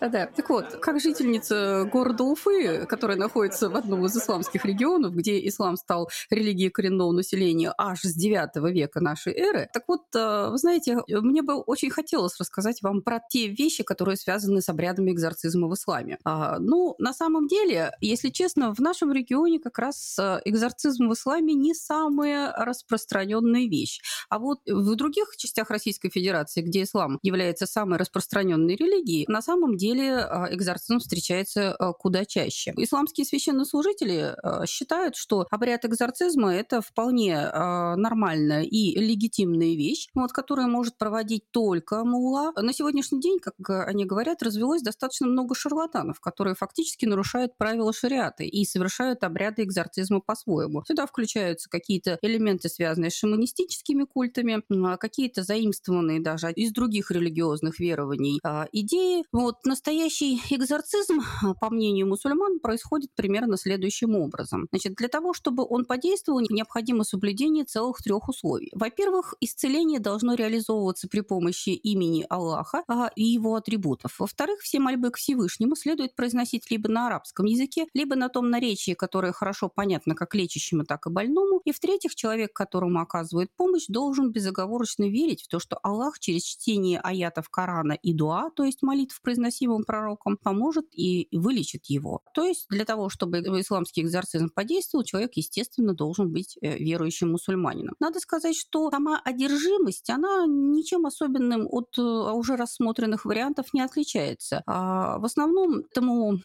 Да, 0.00 0.26
так 0.26 0.48
вот, 0.50 0.76
как 0.80 1.00
жительница 1.00 1.88
города 1.92 2.24
Уфы, 2.24 2.86
которая 2.86 3.16
находится 3.16 3.68
в 3.68 3.76
одном 3.76 4.06
из 4.06 4.16
исламских 4.16 4.64
регионов, 4.64 5.14
где 5.14 5.46
ислам 5.46 5.76
стал 5.76 6.08
религией 6.30 6.70
коренного 6.70 7.12
населения 7.12 7.72
аж 7.76 8.00
с 8.02 8.14
9 8.14 8.56
века 8.72 9.00
нашей 9.00 9.32
эры, 9.34 9.68
так 9.72 9.84
вот, 9.88 10.02
э, 10.14 10.48
вы 10.50 10.58
знаете, 10.58 10.98
мне 11.08 11.42
бы 11.42 11.60
очень 11.60 11.90
хотелось 11.90 12.38
рассказать 12.38 12.82
вам 12.82 13.02
про 13.02 13.20
те 13.28 13.48
вещи, 13.48 13.82
которые 13.82 14.16
связаны 14.16 14.62
с 14.62 14.68
обрядами 14.68 15.12
экзорцизма 15.12 15.68
в 15.68 15.74
исламе. 15.74 16.18
А, 16.24 16.58
ну, 16.58 16.94
на 16.98 17.12
самом 17.12 17.46
деле, 17.48 17.92
если 18.00 18.30
честно, 18.30 18.74
в 18.74 18.80
нашем 18.80 19.12
регионе 19.12 19.58
как 19.58 19.78
раз 19.78 20.16
э, 20.18 20.40
экзорцизм 20.44 21.08
в 21.08 21.14
исламе 21.14 21.54
не 21.54 21.74
самая 21.74 22.52
распространенная 22.52 23.68
вещь. 23.68 24.00
А 24.28 24.38
вот 24.38 24.60
в 24.66 24.94
других 24.94 25.36
частях 25.36 25.70
Российской 25.70 26.10
Федерации, 26.10 26.62
где 26.62 26.82
ислам 26.82 27.18
является 27.22 27.66
самой 27.66 27.98
распространенной 27.98 28.76
религией, 28.76 29.24
на 29.28 29.42
самом 29.42 29.57
деле 29.76 30.16
а, 30.18 30.48
экзорцизм 30.52 30.98
встречается 30.98 31.74
а, 31.74 31.92
куда 31.92 32.24
чаще. 32.24 32.72
Исламские 32.76 33.24
священнослужители 33.24 34.34
а, 34.42 34.66
считают, 34.66 35.16
что 35.16 35.46
обряд 35.50 35.84
экзорцизма– 35.84 36.54
это 36.54 36.80
вполне 36.80 37.38
нормальная 37.38 38.62
и 38.62 38.98
легитимная 38.98 39.74
вещь, 39.74 40.08
вот, 40.14 40.32
которую 40.32 40.68
может 40.68 40.96
проводить 40.98 41.50
только 41.50 42.04
мулла. 42.04 42.52
На 42.56 42.72
сегодняшний 42.72 43.20
день, 43.20 43.38
как 43.38 43.54
они 43.86 44.04
говорят, 44.04 44.42
развелось 44.42 44.82
достаточно 44.82 45.26
много 45.26 45.54
шарлатанов, 45.54 46.20
которые 46.20 46.54
фактически 46.54 47.06
нарушают 47.06 47.56
правила 47.56 47.92
шариата 47.92 48.44
и 48.44 48.64
совершают 48.64 49.24
обряды 49.24 49.64
экзорцизма 49.64 50.20
по-своему. 50.20 50.84
Сюда 50.86 51.06
включаются 51.06 51.68
какие-то 51.68 52.18
элементы, 52.22 52.68
связанные 52.68 53.10
с 53.10 53.14
шаманистическими 53.14 54.04
культами, 54.04 54.62
какие-то 54.96 55.42
заимствованные 55.42 56.20
даже 56.20 56.52
из 56.52 56.72
других 56.72 57.10
религиозных 57.10 57.80
верований 57.80 58.40
идеи. 58.72 59.24
Вот 59.32 59.47
настоящий 59.64 60.40
экзорцизм, 60.50 61.20
по 61.60 61.70
мнению 61.70 62.08
мусульман, 62.08 62.60
происходит 62.60 63.10
примерно 63.14 63.56
следующим 63.56 64.14
образом. 64.14 64.68
Значит, 64.70 64.94
для 64.94 65.08
того, 65.08 65.32
чтобы 65.32 65.64
он 65.68 65.84
подействовал, 65.84 66.40
необходимо 66.40 67.04
соблюдение 67.04 67.64
целых 67.64 68.02
трех 68.02 68.28
условий. 68.28 68.70
Во-первых, 68.74 69.34
исцеление 69.40 70.00
должно 70.00 70.34
реализовываться 70.34 71.08
при 71.08 71.20
помощи 71.20 71.70
имени 71.70 72.26
Аллаха 72.28 72.82
а, 72.88 73.10
и 73.16 73.24
его 73.24 73.54
атрибутов. 73.54 74.18
Во-вторых, 74.18 74.60
все 74.60 74.78
мольбы 74.78 75.10
к 75.10 75.16
Всевышнему 75.16 75.76
следует 75.76 76.14
произносить 76.14 76.70
либо 76.70 76.88
на 76.88 77.06
арабском 77.06 77.46
языке, 77.46 77.86
либо 77.94 78.16
на 78.16 78.28
том 78.28 78.50
наречии, 78.50 78.94
которое 78.94 79.32
хорошо 79.32 79.68
понятно 79.68 80.14
как 80.14 80.34
лечащему, 80.34 80.84
так 80.84 81.06
и 81.06 81.10
больному. 81.10 81.60
И 81.64 81.72
в-третьих, 81.72 82.14
человек, 82.14 82.52
которому 82.52 83.00
оказывает 83.00 83.50
помощь, 83.56 83.86
должен 83.88 84.30
безоговорочно 84.32 85.08
верить 85.08 85.42
в 85.42 85.48
то, 85.48 85.58
что 85.58 85.78
Аллах 85.82 86.18
через 86.18 86.42
чтение 86.42 87.00
аятов 87.00 87.48
Корана 87.48 87.92
и 87.92 88.12
дуа, 88.12 88.50
то 88.50 88.64
есть 88.64 88.82
молитв, 88.82 89.20
произносимым 89.38 89.84
пророком, 89.84 90.36
поможет 90.36 90.86
и 90.92 91.28
вылечит 91.32 91.86
его. 91.86 92.20
То 92.34 92.44
есть 92.44 92.66
для 92.68 92.84
того, 92.84 93.08
чтобы 93.08 93.38
исламский 93.38 94.02
экзорцизм 94.02 94.50
подействовал, 94.54 95.04
человек, 95.04 95.32
естественно, 95.34 95.94
должен 95.94 96.32
быть 96.32 96.56
э, 96.60 96.78
верующим 96.78 97.30
мусульманином. 97.30 97.94
Надо 98.00 98.20
сказать, 98.20 98.56
что 98.56 98.90
сама 98.90 99.20
одержимость, 99.24 100.10
она 100.10 100.44
ничем 100.46 101.06
особенным 101.06 101.66
от 101.70 101.96
э, 101.98 102.02
уже 102.02 102.56
рассмотренных 102.56 103.24
вариантов 103.24 103.72
не 103.72 103.80
отличается. 103.80 104.62
А 104.66 105.18
в 105.18 105.24
основном 105.24 105.80
этому 105.90 106.38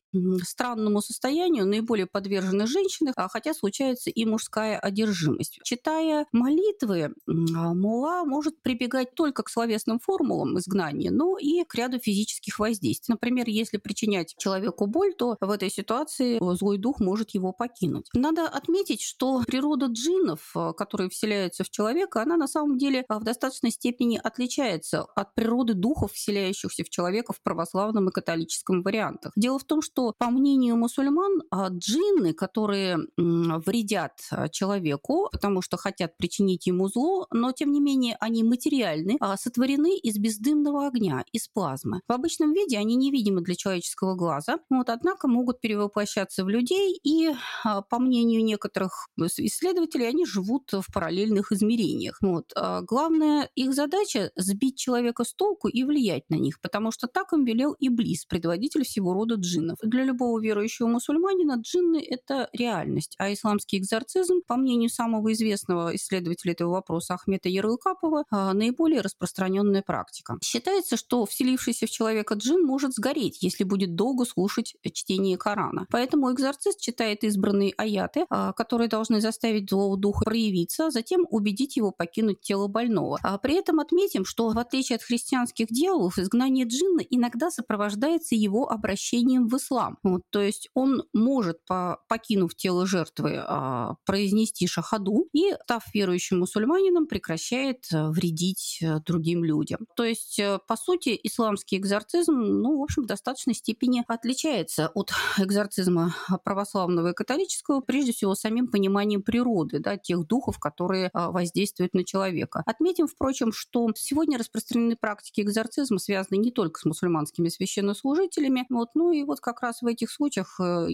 странному 0.43 1.01
состоянию 1.01 1.65
наиболее 1.65 2.06
подвержены 2.06 2.67
женщины, 2.67 3.12
а 3.15 3.27
хотя 3.27 3.53
случается 3.53 4.10
и 4.10 4.25
мужская 4.25 4.77
одержимость. 4.77 5.60
Читая 5.63 6.25
молитвы, 6.32 7.13
а, 7.27 7.73
мула 7.73 8.23
может 8.25 8.62
прибегать 8.62 9.15
только 9.15 9.43
к 9.43 9.49
словесным 9.49 9.99
формулам 9.99 10.58
изгнания, 10.60 11.12
но 11.12 11.38
и 11.38 11.63
к 11.63 11.75
ряду 11.75 11.99
физических 11.99 12.60
воздействий. 12.60 12.73
Например, 13.10 13.46
если 13.48 13.78
причинять 13.78 14.36
человеку 14.38 14.88
боль, 14.88 15.14
то 15.14 15.38
в 15.40 15.50
этой 15.50 15.70
ситуации 15.70 16.40
злой 16.56 16.78
дух 16.78 17.00
может 17.00 17.32
его 17.32 17.52
покинуть. 17.52 18.08
Надо 18.14 18.48
отметить, 18.48 19.02
что 19.02 19.42
природа 19.46 19.88
джиннов, 19.88 20.52
а, 20.56 20.74
которые 20.74 21.10
вселяются 21.10 21.64
в 21.64 21.70
человека, 21.70 22.22
она 22.22 22.38
на 22.38 22.48
самом 22.48 22.78
деле 22.78 23.06
а, 23.08 23.20
в 23.20 23.24
достаточной 23.24 23.72
степени 23.72 24.20
отличается 24.22 25.04
от 25.16 25.34
природы 25.36 25.74
духов, 25.74 26.14
вселяющихся 26.14 26.84
в 26.84 26.90
человека 26.90 27.34
в 27.34 27.42
православном 27.42 28.10
и 28.10 28.12
католическом 28.12 28.82
вариантах. 28.82 29.32
Дело 29.36 29.60
в 29.60 29.64
том, 29.64 29.82
что, 29.82 30.14
по 30.18 30.30
мнению 30.30 30.78
мусульман, 30.78 31.42
джинны, 31.54 32.34
которые 32.34 32.98
вредят 33.18 34.20
человеку, 34.52 35.30
потому 35.32 35.62
что 35.62 35.78
хотят 35.78 36.18
причинить 36.18 36.68
ему 36.68 36.88
зло, 36.88 37.28
но 37.32 37.52
тем 37.52 37.72
не 37.72 37.80
менее 37.80 38.16
они 38.20 38.44
материальны, 38.44 39.18
сотворены 39.38 39.98
из 39.98 40.18
бездымного 40.18 40.88
огня, 40.88 41.24
из 41.32 41.48
плазмы. 41.48 42.02
В 42.08 42.12
обычном 42.12 42.54
виде 42.54 42.62
они 42.76 42.95
невидимы 42.95 43.41
для 43.41 43.56
человеческого 43.56 44.15
глаза, 44.15 44.60
вот, 44.69 44.89
однако 44.89 45.28
могут 45.28 45.62
перевоплощаться 45.62 46.43
в 46.43 46.49
людей, 46.49 46.99
и, 47.04 47.32
а, 47.63 47.82
по 47.82 47.99
мнению 47.99 48.43
некоторых 48.43 49.08
исследователей, 49.17 50.08
они 50.08 50.26
живут 50.26 50.71
в 50.71 50.86
параллельных 50.93 51.52
измерениях. 51.52 52.17
Вот. 52.21 52.52
А 52.56 52.82
главная 52.82 53.49
их 53.56 53.73
задача– 53.73 54.32
сбить 54.36 54.78
человека 54.78 55.23
с 55.23 55.34
толку 55.34 55.67
и 55.67 55.84
влиять 55.84 56.30
на 56.30 56.36
них, 56.36 56.62
потому 56.62 56.91
что 56.91 57.08
так 57.08 57.34
им 57.34 57.45
велел 57.45 57.76
Иблис, 57.80 58.26
предводитель 58.26 58.84
всего 58.84 59.13
рода 59.13 59.36
джиннов. 59.36 59.78
Для 59.82 60.04
любого 60.04 60.39
верующего 60.39 60.88
мусульманина 60.88 61.56
джинны– 61.62 62.06
это 62.10 62.49
реальность, 62.54 63.15
а 63.17 63.32
исламский 63.34 63.78
экзорцизм, 63.78 64.41
по 64.47 64.56
мнению 64.56 64.89
самого 64.89 65.34
известного 65.34 65.95
исследователя 65.95 66.54
этого 66.54 66.71
вопроса 66.71 67.15
Ахмета 67.15 67.49
Ярлыкапова, 67.49 68.26
а, 68.30 68.54
наиболее 68.54 69.02
распространенная 69.02 69.82
практика. 69.82 70.38
Считается, 70.43 70.97
что 70.97 71.26
вселившийся 71.26 71.88
в 71.88 71.89
человека 71.89 72.36
джин 72.36 72.53
может 72.58 72.94
сгореть, 72.94 73.42
если 73.42 73.63
будет 73.63 73.96
долго 73.96 74.26
слушать 74.26 74.76
чтение 74.94 75.38
Корана. 75.38 75.86
Поэтому 75.89 76.32
экзорцист 76.32 76.80
читает 76.80 77.24
избранные 77.24 77.74
аяты, 77.78 78.26
а, 78.30 78.54
которые 78.54 78.88
должны 78.88 79.22
заставить 79.22 79.70
злого 79.70 79.98
духа 79.98 80.26
проявиться, 80.26 80.88
а 80.88 80.92
затем 80.92 81.26
убедить 81.30 81.76
его 81.78 81.92
покинуть 81.92 82.42
тело 82.42 82.68
больного. 82.68 83.20
А 83.24 83.38
при 83.38 83.56
этом 83.56 83.80
отметим, 83.80 84.26
что 84.26 84.50
в 84.50 84.60
отличие 84.60 84.98
от 84.98 85.04
христианских 85.04 85.68
дьяволов, 85.68 86.18
изгнание 86.18 86.66
джинна 86.66 87.02
иногда 87.02 87.52
сопровождается 87.52 88.36
его 88.36 88.70
обращением 88.70 89.48
в 89.48 89.58
ислам. 89.58 89.98
Вот, 90.04 90.22
то 90.30 90.42
есть 90.42 90.70
он 90.74 91.04
может, 91.13 91.63
по, 91.66 92.00
покинув 92.08 92.56
тело 92.56 92.86
жертвы, 92.86 93.38
а, 93.38 93.96
произнести 94.06 94.68
шахаду 94.68 95.28
и, 95.34 95.54
став 95.63 95.84
верующим 95.94 96.39
мусульманином, 96.39 97.08
прекращает 97.08 97.86
вредить 97.92 98.84
другим 99.06 99.44
людям. 99.44 99.88
То 99.96 100.04
есть, 100.04 100.39
по 100.68 100.76
сути, 100.76 101.20
исламский 101.24 101.78
экзорцизм, 101.78 102.34
ну, 102.43 102.79
в 102.79 102.84
общем, 102.84 103.03
в 103.03 103.06
достаточной 103.06 103.53
степени 103.53 104.03
отличается 104.08 104.89
от 104.93 105.12
экзорцизма 105.39 106.15
православного 106.43 107.10
и 107.10 107.13
католического, 107.13 107.82
прежде 107.82 108.13
всего, 108.13 108.36
самим 108.36 108.67
пониманием 108.67 109.21
природы, 109.21 109.79
да, 109.79 109.97
тех 109.97 110.25
духов, 110.27 110.60
которые 110.60 111.10
а, 111.13 111.32
воздействуют 111.32 111.93
на 111.93 112.03
человека. 112.03 112.63
Отметим, 112.65 113.08
впрочем, 113.08 113.51
что 113.51 113.89
сегодня 113.95 114.38
распространены 114.38 114.95
практики 114.95 115.41
экзорцизма, 115.41 115.99
связанные 115.99 116.39
не 116.39 116.51
только 116.51 116.79
с 116.79 116.86
мусульманскими 116.86 117.49
священнослужителями, 117.49 118.65
вот, 118.69 118.89
ну 118.95 119.12
и 119.12 119.23
вот 119.23 119.39
как 119.39 119.62
раз 119.62 119.82
в 119.82 119.88
этих 119.88 120.12
случаях 120.12 120.60
э, 120.60 120.88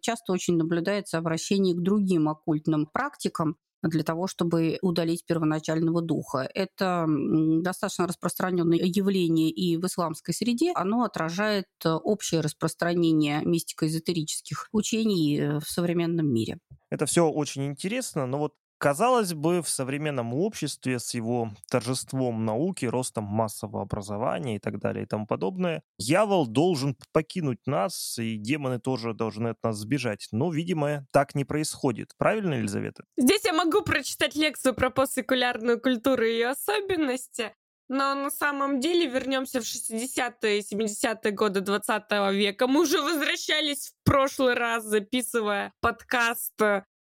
часто 0.00 0.32
очень 0.32 0.56
наблюдается 0.56 1.18
обращение 1.18 1.74
к 1.74 1.80
другим 1.80 2.28
оккультным 2.28 2.86
практикам, 2.86 3.56
для 3.82 4.02
того, 4.02 4.26
чтобы 4.26 4.78
удалить 4.82 5.24
первоначального 5.26 6.02
духа. 6.02 6.48
Это 6.54 7.06
достаточно 7.08 8.06
распространенное 8.06 8.78
явление 8.78 9.50
и 9.50 9.76
в 9.76 9.84
исламской 9.86 10.34
среде. 10.34 10.72
Оно 10.74 11.04
отражает 11.04 11.66
э, 11.84 11.90
общее 11.90 12.40
распространение 12.40 13.42
мистико-эзотерических 13.44 14.68
учений 14.72 15.38
э, 15.38 15.58
в 15.58 15.68
современном 15.68 16.32
мире. 16.32 16.58
Это 16.90 17.06
все 17.06 17.26
очень 17.26 17.66
интересно, 17.66 18.26
но 18.26 18.38
вот 18.38 18.52
Казалось 18.82 19.32
бы, 19.32 19.62
в 19.62 19.68
современном 19.68 20.34
обществе 20.34 20.98
с 20.98 21.14
его 21.14 21.52
торжеством 21.70 22.44
науки, 22.44 22.84
ростом 22.84 23.22
массового 23.22 23.82
образования 23.82 24.56
и 24.56 24.58
так 24.58 24.80
далее 24.80 25.04
и 25.04 25.06
тому 25.06 25.24
подобное, 25.24 25.84
дьявол 26.00 26.48
должен 26.48 26.96
покинуть 27.12 27.64
нас, 27.64 28.18
и 28.18 28.36
демоны 28.36 28.80
тоже 28.80 29.14
должны 29.14 29.50
от 29.50 29.62
нас 29.62 29.76
сбежать. 29.76 30.26
Но, 30.32 30.50
видимо, 30.50 31.06
так 31.12 31.36
не 31.36 31.44
происходит. 31.44 32.10
Правильно, 32.18 32.54
Елизавета? 32.54 33.04
Здесь 33.16 33.44
я 33.44 33.52
могу 33.52 33.82
прочитать 33.82 34.34
лекцию 34.34 34.74
про 34.74 34.90
постсекулярную 34.90 35.80
культуру 35.80 36.24
и 36.24 36.32
ее 36.32 36.48
особенности, 36.48 37.54
но 37.88 38.16
на 38.16 38.32
самом 38.32 38.80
деле 38.80 39.06
вернемся 39.06 39.60
в 39.60 39.64
60-е 39.64 40.58
и 40.58 40.60
70-е 40.60 41.30
годы 41.30 41.60
20 41.60 42.02
века. 42.32 42.66
Мы 42.66 42.80
уже 42.80 43.00
возвращались 43.00 43.90
в 43.90 44.04
прошлый 44.04 44.54
раз, 44.54 44.82
записывая 44.82 45.72
подкаст 45.80 46.60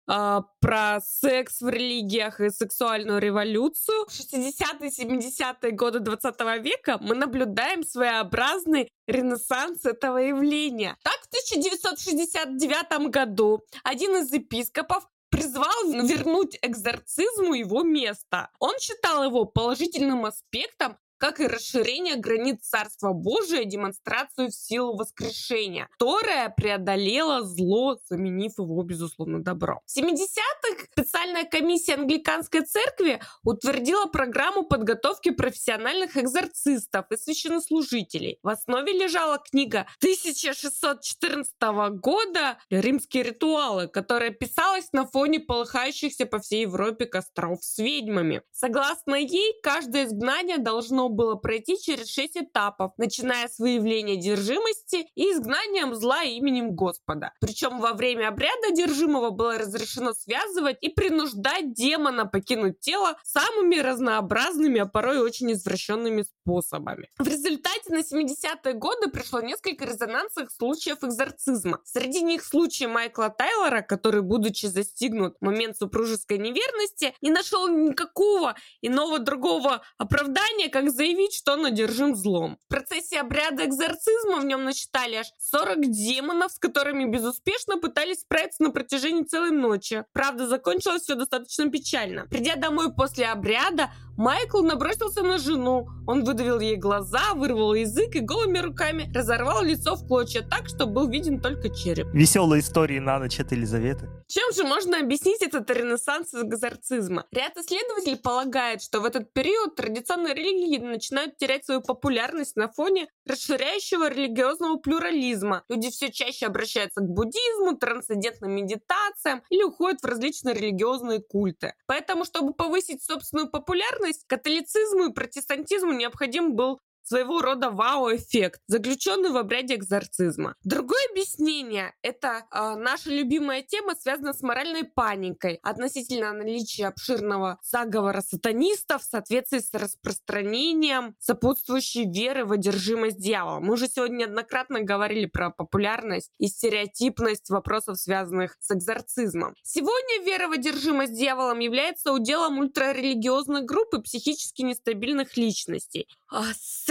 э, 0.10 0.42
про 0.60 1.00
секс 1.02 1.62
в 1.62 1.70
религиях 1.70 2.40
и 2.40 2.50
сексуальную 2.50 3.20
революцию. 3.20 4.06
В 4.08 4.12
60-е, 4.12 4.90
70-е 4.90 5.72
годы 5.72 6.00
20 6.00 6.40
века 6.64 6.98
мы 7.02 7.16
наблюдаем 7.16 7.84
своеобразный 7.84 8.90
ренессанс 9.08 9.86
этого 9.86 10.18
явления. 10.18 10.98
Так, 11.04 11.20
в 11.22 11.28
1969 11.28 13.10
году 13.10 13.64
один 13.84 14.18
из 14.18 14.32
епископов 14.34 15.08
призвал 15.30 15.86
вернуть 15.86 16.58
экзорцизму 16.62 17.54
его 17.54 17.84
место. 17.84 18.50
Он 18.60 18.78
считал 18.80 19.24
его 19.24 19.46
положительным 19.46 20.26
аспектом 20.26 20.98
как 21.20 21.40
и 21.40 21.48
расширение 21.48 22.16
границ 22.16 22.62
Царства 22.62 23.12
Божия, 23.12 23.66
демонстрацию 23.66 24.50
в 24.50 24.56
силу 24.56 24.96
воскрешения, 24.96 25.88
которая 25.92 26.50
преодолела 26.50 27.44
зло, 27.44 27.98
заменив 28.10 28.54
его, 28.58 28.82
безусловно, 28.84 29.44
добро. 29.44 29.82
В 29.86 29.98
70-х 29.98 30.86
специальная 30.92 31.44
комиссия 31.44 31.96
англиканской 31.96 32.62
церкви 32.62 33.22
утвердила 33.44 34.06
программу 34.06 34.64
подготовки 34.64 35.32
профессиональных 35.32 36.16
экзорцистов 36.16 37.06
и 37.12 37.18
священнослужителей. 37.18 38.40
В 38.42 38.48
основе 38.48 38.94
лежала 38.94 39.40
книга 39.40 39.88
1614 40.00 41.54
года 42.00 42.58
«Римские 42.70 43.24
ритуалы», 43.24 43.88
которая 43.88 44.30
писалась 44.32 44.92
на 44.94 45.06
фоне 45.06 45.42
полыхающихся 45.42 46.26
по 46.26 46.40
всей 46.40 46.62
Европе 46.62 47.06
костров 47.06 47.60
с 47.62 47.78
ведьмами. 47.78 48.42
Согласно 48.52 49.16
ей, 49.16 49.54
каждое 49.62 50.06
изгнание 50.06 50.58
должно 50.58 51.09
было 51.10 51.36
пройти 51.36 51.78
через 51.82 52.10
шесть 52.10 52.38
этапов, 52.38 52.94
начиная 52.98 53.48
с 53.48 53.60
выявления 53.60 54.14
одержимости 54.14 55.08
и 55.16 55.32
изгнанием 55.32 55.96
зла 55.96 56.24
именем 56.24 56.76
Господа. 56.76 57.34
Причем 57.40 57.80
во 57.80 57.94
время 57.94 58.30
обряда 58.30 58.68
одержимого 58.70 59.30
было 59.30 59.58
разрешено 59.58 60.14
связывать 60.14 60.78
и 60.82 60.90
принуждать 60.90 61.74
демона 61.74 62.26
покинуть 62.26 62.80
тело 62.80 63.18
самыми 63.24 63.78
разнообразными, 63.78 64.80
а 64.80 64.86
порой 64.86 65.20
очень 65.20 65.52
извращенными 65.52 66.24
способами. 66.24 67.10
В 67.18 67.28
результате 67.28 67.94
на 67.94 68.00
70-е 68.00 68.74
годы 68.74 69.10
пришло 69.10 69.42
несколько 69.42 69.86
резонансных 69.86 70.52
случаев 70.52 71.04
экзорцизма. 71.04 71.80
Среди 71.84 72.22
них 72.22 72.44
случай 72.44 72.88
Майкла 72.88 73.30
Тайлора, 73.30 73.82
который, 73.82 74.22
будучи 74.22 74.66
застигнут 74.68 75.36
в 75.40 75.46
момент 75.46 75.78
супружеской 75.78 76.38
неверности, 76.38 77.14
не 77.22 77.32
нашел 77.32 77.68
никакого 77.68 78.56
иного 78.82 79.20
другого 79.20 79.82
оправдания, 79.98 80.70
как 80.70 80.90
заявить, 81.00 81.34
что 81.34 81.54
он 81.54 81.66
одержим 81.66 82.14
злом. 82.14 82.58
В 82.66 82.68
процессе 82.68 83.22
обряда 83.22 83.64
экзорцизма 83.64 84.42
в 84.42 84.46
нем 84.46 84.66
насчитали 84.66 85.16
аж 85.16 85.28
40 85.40 85.90
демонов, 85.90 86.52
с 86.52 86.60
которыми 86.60 87.06
безуспешно 87.06 87.78
пытались 87.78 88.20
справиться 88.20 88.62
на 88.64 88.72
протяжении 88.72 89.24
целой 89.24 89.52
ночи. 89.52 90.04
Правда, 90.12 90.46
закончилось 90.46 91.04
все 91.04 91.16
достаточно 91.16 91.72
печально. 91.72 92.28
Придя 92.30 92.58
домой 92.58 92.94
после 92.94 93.28
обряда, 93.28 93.92
Майкл 94.20 94.62
набросился 94.62 95.24
на 95.24 95.38
жену. 95.38 95.88
Он 96.06 96.26
выдавил 96.26 96.60
ей 96.60 96.76
глаза, 96.76 97.34
вырвал 97.36 97.74
язык 97.74 98.18
и 98.18 98.20
голыми 98.20 98.58
руками 98.58 99.10
разорвал 99.16 99.64
лицо 99.64 99.96
в 99.96 100.06
клочья 100.06 100.42
так, 100.42 100.68
что 100.68 100.88
был 100.88 101.08
виден 101.08 101.40
только 101.40 101.70
череп. 101.70 102.08
Веселые 102.14 102.60
истории 102.60 103.00
на 103.00 103.18
ночь 103.18 103.40
от 103.40 103.54
Елизаветы. 103.54 104.10
Чем 104.28 104.52
же 104.52 104.66
можно 104.66 105.00
объяснить 105.00 105.42
этот 105.42 105.72
ренессанс 105.72 106.34
экзорцизма? 106.34 107.28
Ряд 107.32 107.56
исследователей 107.56 108.18
полагает, 108.18 108.82
что 108.82 109.00
в 109.00 109.06
этот 109.06 109.32
период 109.32 109.76
традиционные 109.76 110.34
религии 110.34 110.84
начинают 110.84 111.38
терять 111.38 111.64
свою 111.64 111.80
популярность 111.82 112.58
на 112.58 112.68
фоне 112.68 113.08
расширяющего 113.26 114.10
религиозного 114.10 114.76
плюрализма. 114.78 115.64
Люди 115.70 115.92
все 115.92 116.12
чаще 116.12 116.48
обращаются 116.48 117.00
к 117.00 117.08
буддизму, 117.08 117.78
трансцендентным 117.78 118.52
медитациям 118.52 119.44
или 119.50 119.64
уходят 119.64 120.02
в 120.02 120.06
различные 120.06 120.56
религиозные 120.56 121.22
культы. 121.22 121.74
Поэтому, 121.86 122.26
чтобы 122.26 122.54
повысить 122.54 123.02
собственную 123.02 123.50
популярность, 123.50 124.09
католицизму 124.28 125.06
и 125.06 125.14
протестантизму 125.14 125.94
необходим 125.94 126.56
был 126.56 126.80
своего 127.10 127.42
рода 127.42 127.72
вау-эффект, 127.72 128.62
заключенный 128.68 129.32
в 129.32 129.38
обряде 129.38 129.76
экзорцизма. 129.76 130.56
Другое 130.64 131.02
объяснение– 131.12 131.96
это 132.04 132.46
э, 132.52 132.76
наша 132.76 133.10
любимая 133.10 133.64
тема, 133.64 133.96
связана 133.96 134.32
с 134.32 134.42
моральной 134.44 134.84
паникой 134.84 135.56
относительно 135.64 136.32
наличия 136.34 136.86
обширного 136.86 137.60
заговора 137.64 138.22
сатанистов 138.22 139.02
в 139.02 139.06
соответствии 139.06 139.58
с 139.58 139.74
распространением 139.74 141.16
сопутствующей 141.20 142.06
веры 142.06 142.46
в 142.46 142.52
одержимость 142.52 143.18
дьявола. 143.18 143.60
Мы 143.60 143.74
уже 143.74 143.88
сегодня 143.88 144.20
неоднократно 144.20 144.82
говорили 144.82 145.26
про 145.26 145.50
популярность 145.50 146.30
и 146.38 146.48
стереотипность 146.48 147.50
вопросов, 147.50 148.00
связанных 148.00 148.56
с 148.60 148.70
экзорцизмом. 148.70 149.56
Сегодня 149.64 150.24
вера 150.24 150.48
в 150.48 150.52
одержимость 150.52 151.18
дьяволом 151.18 151.58
является 151.58 152.14
уделом 152.14 152.60
ультрарелигиозной 152.60 153.64
группы 153.64 154.00
психически 154.00 154.62
нестабильных 154.62 155.38
личностей. 155.38 156.08
А 156.32 156.44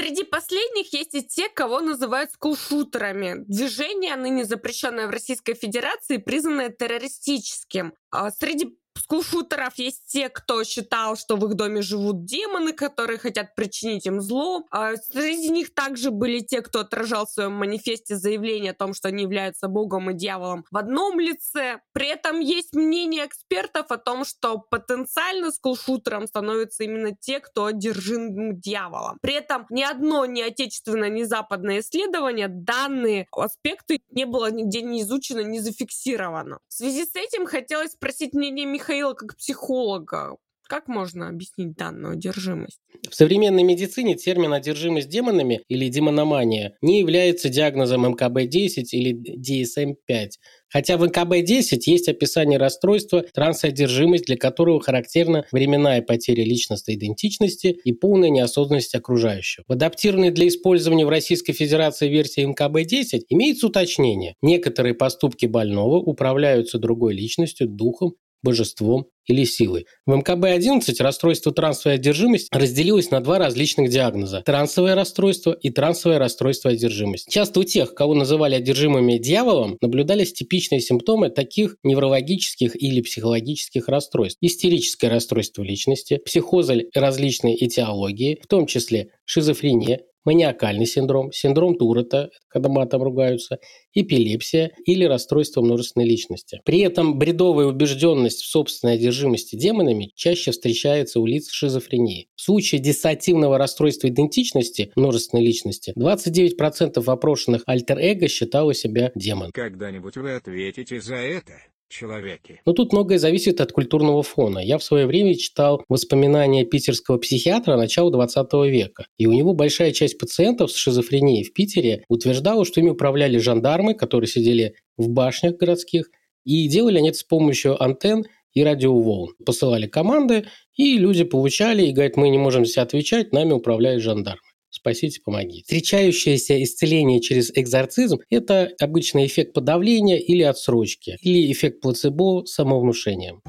среди 0.08 0.24
последних 0.24 0.92
есть 0.92 1.14
и 1.14 1.22
те, 1.22 1.48
кого 1.48 1.80
называют 1.80 2.32
скулшутерами. 2.32 3.44
Движение, 3.46 4.16
ныне 4.16 4.44
запрещенное 4.44 5.06
в 5.06 5.10
Российской 5.10 5.54
Федерации, 5.54 6.16
признанное 6.16 6.70
террористическим. 6.70 7.92
А 8.10 8.30
среди 8.30 8.78
скулшутеров 9.00 9.74
есть 9.76 10.04
те, 10.06 10.28
кто 10.28 10.64
считал, 10.64 11.16
что 11.16 11.36
в 11.36 11.46
их 11.46 11.54
доме 11.54 11.82
живут 11.82 12.24
демоны, 12.24 12.72
которые 12.72 13.18
хотят 13.18 13.54
причинить 13.54 14.06
им 14.06 14.20
зло. 14.20 14.64
А 14.70 14.96
среди 14.96 15.48
них 15.50 15.74
также 15.74 16.10
были 16.10 16.40
те, 16.40 16.62
кто 16.62 16.80
отражал 16.80 17.26
в 17.26 17.30
своем 17.30 17.52
манифесте 17.52 18.16
заявление 18.16 18.72
о 18.72 18.74
том, 18.74 18.94
что 18.94 19.08
они 19.08 19.22
являются 19.22 19.68
богом 19.68 20.10
и 20.10 20.14
дьяволом 20.14 20.64
в 20.70 20.76
одном 20.76 21.18
лице. 21.20 21.80
При 21.92 22.08
этом 22.08 22.40
есть 22.40 22.74
мнение 22.74 23.26
экспертов 23.26 23.90
о 23.90 23.96
том, 23.96 24.24
что 24.24 24.58
потенциально 24.58 25.50
скулшутером 25.50 26.26
становятся 26.26 26.84
именно 26.84 27.16
те, 27.18 27.40
кто 27.40 27.66
одержим 27.66 28.58
дьяволом. 28.60 29.18
При 29.20 29.34
этом 29.34 29.66
ни 29.70 29.82
одно 29.82 30.26
ни 30.26 30.40
отечественное, 30.40 31.08
ни 31.08 31.22
западное 31.22 31.80
исследование 31.80 32.48
данные 32.48 33.26
аспекты 33.32 34.00
не 34.10 34.26
было 34.26 34.50
нигде 34.50 34.82
не 34.82 35.02
изучено, 35.02 35.40
не 35.40 35.60
зафиксировано. 35.60 36.58
В 36.68 36.74
связи 36.74 37.04
с 37.04 37.14
этим 37.14 37.46
хотелось 37.46 37.92
спросить 37.92 38.34
мнение 38.34 38.66
Михаила 38.66 38.87
Михаила 38.88 39.12
как 39.12 39.36
психолога. 39.36 40.38
Как 40.66 40.88
можно 40.88 41.28
объяснить 41.28 41.76
данную 41.76 42.14
одержимость? 42.14 42.80
В 43.10 43.14
современной 43.14 43.62
медицине 43.62 44.14
термин 44.16 44.54
«одержимость 44.54 45.10
демонами» 45.10 45.60
или 45.68 45.88
демономания 45.88 46.74
не 46.80 47.00
является 47.00 47.50
диагнозом 47.50 48.06
МКБ-10 48.06 48.84
или 48.92 49.14
DSM-5, 49.14 50.28
хотя 50.70 50.96
в 50.96 51.04
МКБ-10 51.04 51.80
есть 51.84 52.08
описание 52.08 52.58
расстройства 52.58 53.24
трансодержимость, 53.34 54.24
для 54.24 54.38
которого 54.38 54.80
характерна 54.80 55.44
временная 55.52 56.00
потеря 56.00 56.44
личностной 56.44 56.94
идентичности 56.94 57.78
и 57.84 57.92
полная 57.92 58.30
неосознанность 58.30 58.94
окружающего. 58.94 59.64
В 59.68 59.72
адаптированной 59.72 60.30
для 60.30 60.48
использования 60.48 61.04
в 61.04 61.10
Российской 61.10 61.52
Федерации 61.52 62.08
версии 62.08 62.44
МКБ-10 62.46 63.24
имеется 63.28 63.66
уточнение. 63.66 64.34
Некоторые 64.40 64.94
поступки 64.94 65.44
больного 65.44 65.96
управляются 65.96 66.78
другой 66.78 67.14
личностью, 67.14 67.68
духом 67.68 68.14
божеством 68.42 69.06
или 69.28 69.44
силой. 69.44 69.86
В 70.06 70.12
МКБ-11 70.12 70.80
расстройство 71.00 71.52
трансовой 71.52 71.96
одержимости 71.96 72.48
разделилось 72.50 73.10
на 73.10 73.20
два 73.20 73.38
различных 73.38 73.90
диагноза– 73.90 74.42
трансовое 74.46 74.94
расстройство 74.94 75.52
и 75.52 75.70
трансовое 75.70 76.18
расстройство 76.18 76.70
одержимости. 76.70 77.30
Часто 77.30 77.60
у 77.60 77.64
тех, 77.64 77.94
кого 77.94 78.14
называли 78.14 78.54
одержимыми 78.54 79.18
дьяволом, 79.18 79.76
наблюдались 79.80 80.32
типичные 80.32 80.80
симптомы 80.80 81.30
таких 81.30 81.76
неврологических 81.82 82.80
или 82.80 83.02
психологических 83.02 83.88
расстройств. 83.88 84.38
Истерическое 84.40 85.08
расстройство 85.08 85.62
личности, 85.62 86.18
психозы 86.24 86.88
различные 86.94 87.62
этиологии, 87.64 88.40
в 88.42 88.46
том 88.46 88.66
числе 88.66 89.10
шизофрения, 89.24 90.00
маниакальный 90.24 90.86
синдром, 90.86 91.32
синдром 91.32 91.76
Туретта, 91.76 92.30
когда 92.48 92.68
матом 92.68 93.02
ругаются, 93.02 93.58
эпилепсия 93.94 94.72
или 94.84 95.04
расстройство 95.04 95.62
множественной 95.62 96.06
личности. 96.06 96.60
При 96.64 96.80
этом 96.80 97.18
бредовая 97.18 97.66
убежденность 97.66 98.42
в 98.42 98.50
собственной 98.50 98.94
одержимости 98.94 99.56
демонами 99.56 100.12
чаще 100.14 100.50
встречается 100.50 101.20
у 101.20 101.26
лиц 101.26 101.48
с 101.48 101.52
шизофренией. 101.52 102.28
В 102.36 102.42
случае 102.42 102.80
диссоциативного 102.80 103.58
расстройства 103.58 104.08
идентичности 104.08 104.92
множественной 104.96 105.44
личности 105.44 105.92
29% 105.96 107.02
опрошенных 107.04 107.62
альтер-эго 107.66 108.28
считало 108.28 108.74
себя 108.74 109.12
демоном. 109.14 109.52
Когда-нибудь 109.52 110.16
вы 110.16 110.34
ответите 110.34 111.00
за 111.00 111.16
это? 111.16 111.52
Человеке. 111.88 112.60
Но 112.66 112.72
тут 112.72 112.92
многое 112.92 113.18
зависит 113.18 113.60
от 113.60 113.72
культурного 113.72 114.22
фона. 114.22 114.58
Я 114.58 114.78
в 114.78 114.84
свое 114.84 115.06
время 115.06 115.34
читал 115.34 115.82
воспоминания 115.88 116.64
питерского 116.64 117.18
психиатра 117.18 117.76
начала 117.76 118.10
20 118.10 118.52
века. 118.66 119.06
И 119.16 119.26
у 119.26 119.32
него 119.32 119.54
большая 119.54 119.92
часть 119.92 120.18
пациентов 120.18 120.70
с 120.70 120.76
шизофренией 120.76 121.44
в 121.44 121.52
Питере 121.52 122.04
утверждала, 122.08 122.64
что 122.64 122.80
ими 122.80 122.90
управляли 122.90 123.38
жандармы, 123.38 123.94
которые 123.94 124.28
сидели 124.28 124.74
в 124.96 125.08
башнях 125.08 125.56
городских, 125.56 126.10
и 126.44 126.68
делали 126.68 126.98
они 126.98 127.10
это 127.10 127.18
с 127.18 127.24
помощью 127.24 127.82
антенн 127.82 128.24
и 128.52 128.62
радиоволн. 128.62 129.34
Посылали 129.44 129.86
команды, 129.86 130.46
и 130.74 130.98
люди 130.98 131.24
получали, 131.24 131.82
и 131.84 131.92
говорят, 131.92 132.16
мы 132.16 132.28
не 132.28 132.38
можем 132.38 132.64
здесь 132.64 132.78
отвечать, 132.78 133.32
нами 133.32 133.52
управляет 133.52 134.02
жандарм. 134.02 134.40
Спасите, 134.78 135.20
помогите. 135.24 135.62
Встречающееся 135.64 136.62
исцеление 136.62 137.20
через 137.20 137.50
экзорцизм– 137.50 138.18
это 138.30 138.70
обычный 138.80 139.26
эффект 139.26 139.52
подавления 139.52 140.20
или 140.20 140.42
отсрочки, 140.42 141.16
или 141.20 141.50
эффект 141.50 141.80
плацебо 141.80 142.44
самовнушением. 142.44 143.42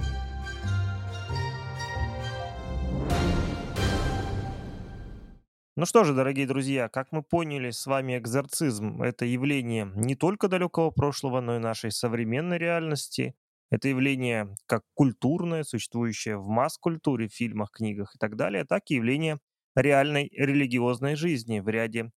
Ну 5.76 5.86
что 5.86 6.04
же, 6.04 6.16
дорогие 6.16 6.48
друзья, 6.48 6.90
как 6.90 7.12
мы 7.12 7.22
поняли, 7.22 7.70
с 7.70 7.86
вами 7.86 8.18
экзорцизм– 8.18 9.00
это 9.04 9.26
явление 9.26 9.92
не 9.96 10.16
только 10.16 10.48
далекого 10.48 10.90
прошлого, 10.90 11.42
но 11.42 11.58
и 11.58 11.60
нашей 11.60 11.92
современной 11.92 12.58
реальности. 12.58 13.36
Это 13.70 13.88
явление 13.88 14.56
как 14.66 14.82
культурное, 14.96 15.64
существующее 15.64 16.40
в 16.40 16.48
масс-культуре, 16.48 17.28
фильмах, 17.28 17.70
книгах 17.70 18.16
и 18.16 18.18
так 18.18 18.36
далее, 18.36 18.66
так 18.66 18.82
и 18.90 18.96
явление 18.96 19.38
реальной 19.76 20.30
религиозной 20.34 21.16
жизни 21.16 21.60
в 21.60 21.68
ряде 21.70 22.12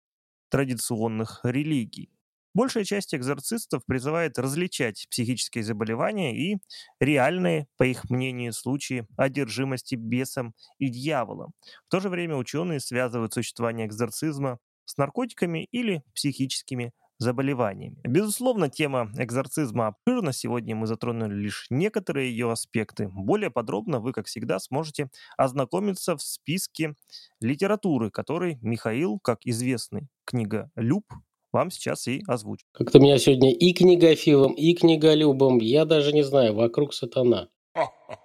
традиционных 0.50 1.40
религий. 1.44 2.11
Большая 2.55 2.84
часть 2.84 3.14
экзорцистов 3.14 3.84
призывает 3.86 4.38
различать 4.38 5.07
психические 5.11 5.64
заболевания 5.64 6.36
и 6.36 6.59
реальные, 7.00 7.66
по 7.78 7.84
их 7.84 8.11
мнению, 8.11 8.53
случаи 8.53 9.07
одержимости 9.16 9.94
бесом 9.94 10.55
и 10.78 10.88
дьяволом. 10.88 11.53
В 11.86 11.90
то 11.90 12.00
же 12.00 12.11
время 12.11 12.36
ученые 12.36 12.80
связывают 12.80 13.32
существование 13.32 13.86
экзорцизма 13.86 14.59
с 14.84 14.98
наркотиками 14.98 15.66
или 15.72 16.03
психическими 16.14 16.92
заболеваниями. 17.23 17.97
Безусловно, 18.05 18.68
тема 18.68 19.11
экзорцизма 19.16 19.89
обширна. 19.89 20.33
Сегодня 20.33 20.77
мы 20.77 20.87
затронули 20.87 21.35
лишь 21.35 21.66
некоторые 21.70 22.31
ее 22.31 22.51
аспекты. 22.51 23.09
Более 23.09 23.51
подробно 23.51 24.01
вы, 24.01 24.12
как 24.12 24.27
всегда, 24.27 24.59
сможете 24.59 25.09
ознакомиться 25.37 26.16
в 26.16 26.23
списке 26.23 26.95
литературы, 27.41 28.11
который 28.11 28.59
Михаил, 28.61 29.18
как 29.18 29.39
известный 29.45 30.09
книга 30.25 30.70
Люб, 30.77 31.05
вам 31.53 31.70
сейчас 31.70 32.09
и 32.09 32.23
озвучу. 32.27 32.66
Как-то 32.73 32.99
меня 32.99 33.18
сегодня 33.18 33.53
и 33.53 33.73
книгофилом, 33.73 34.53
и 34.55 34.75
книголюбом, 34.75 35.59
я 35.59 35.85
даже 35.85 36.12
не 36.12 36.23
знаю, 36.23 36.55
вокруг 36.55 36.95
сатана. 36.95 37.49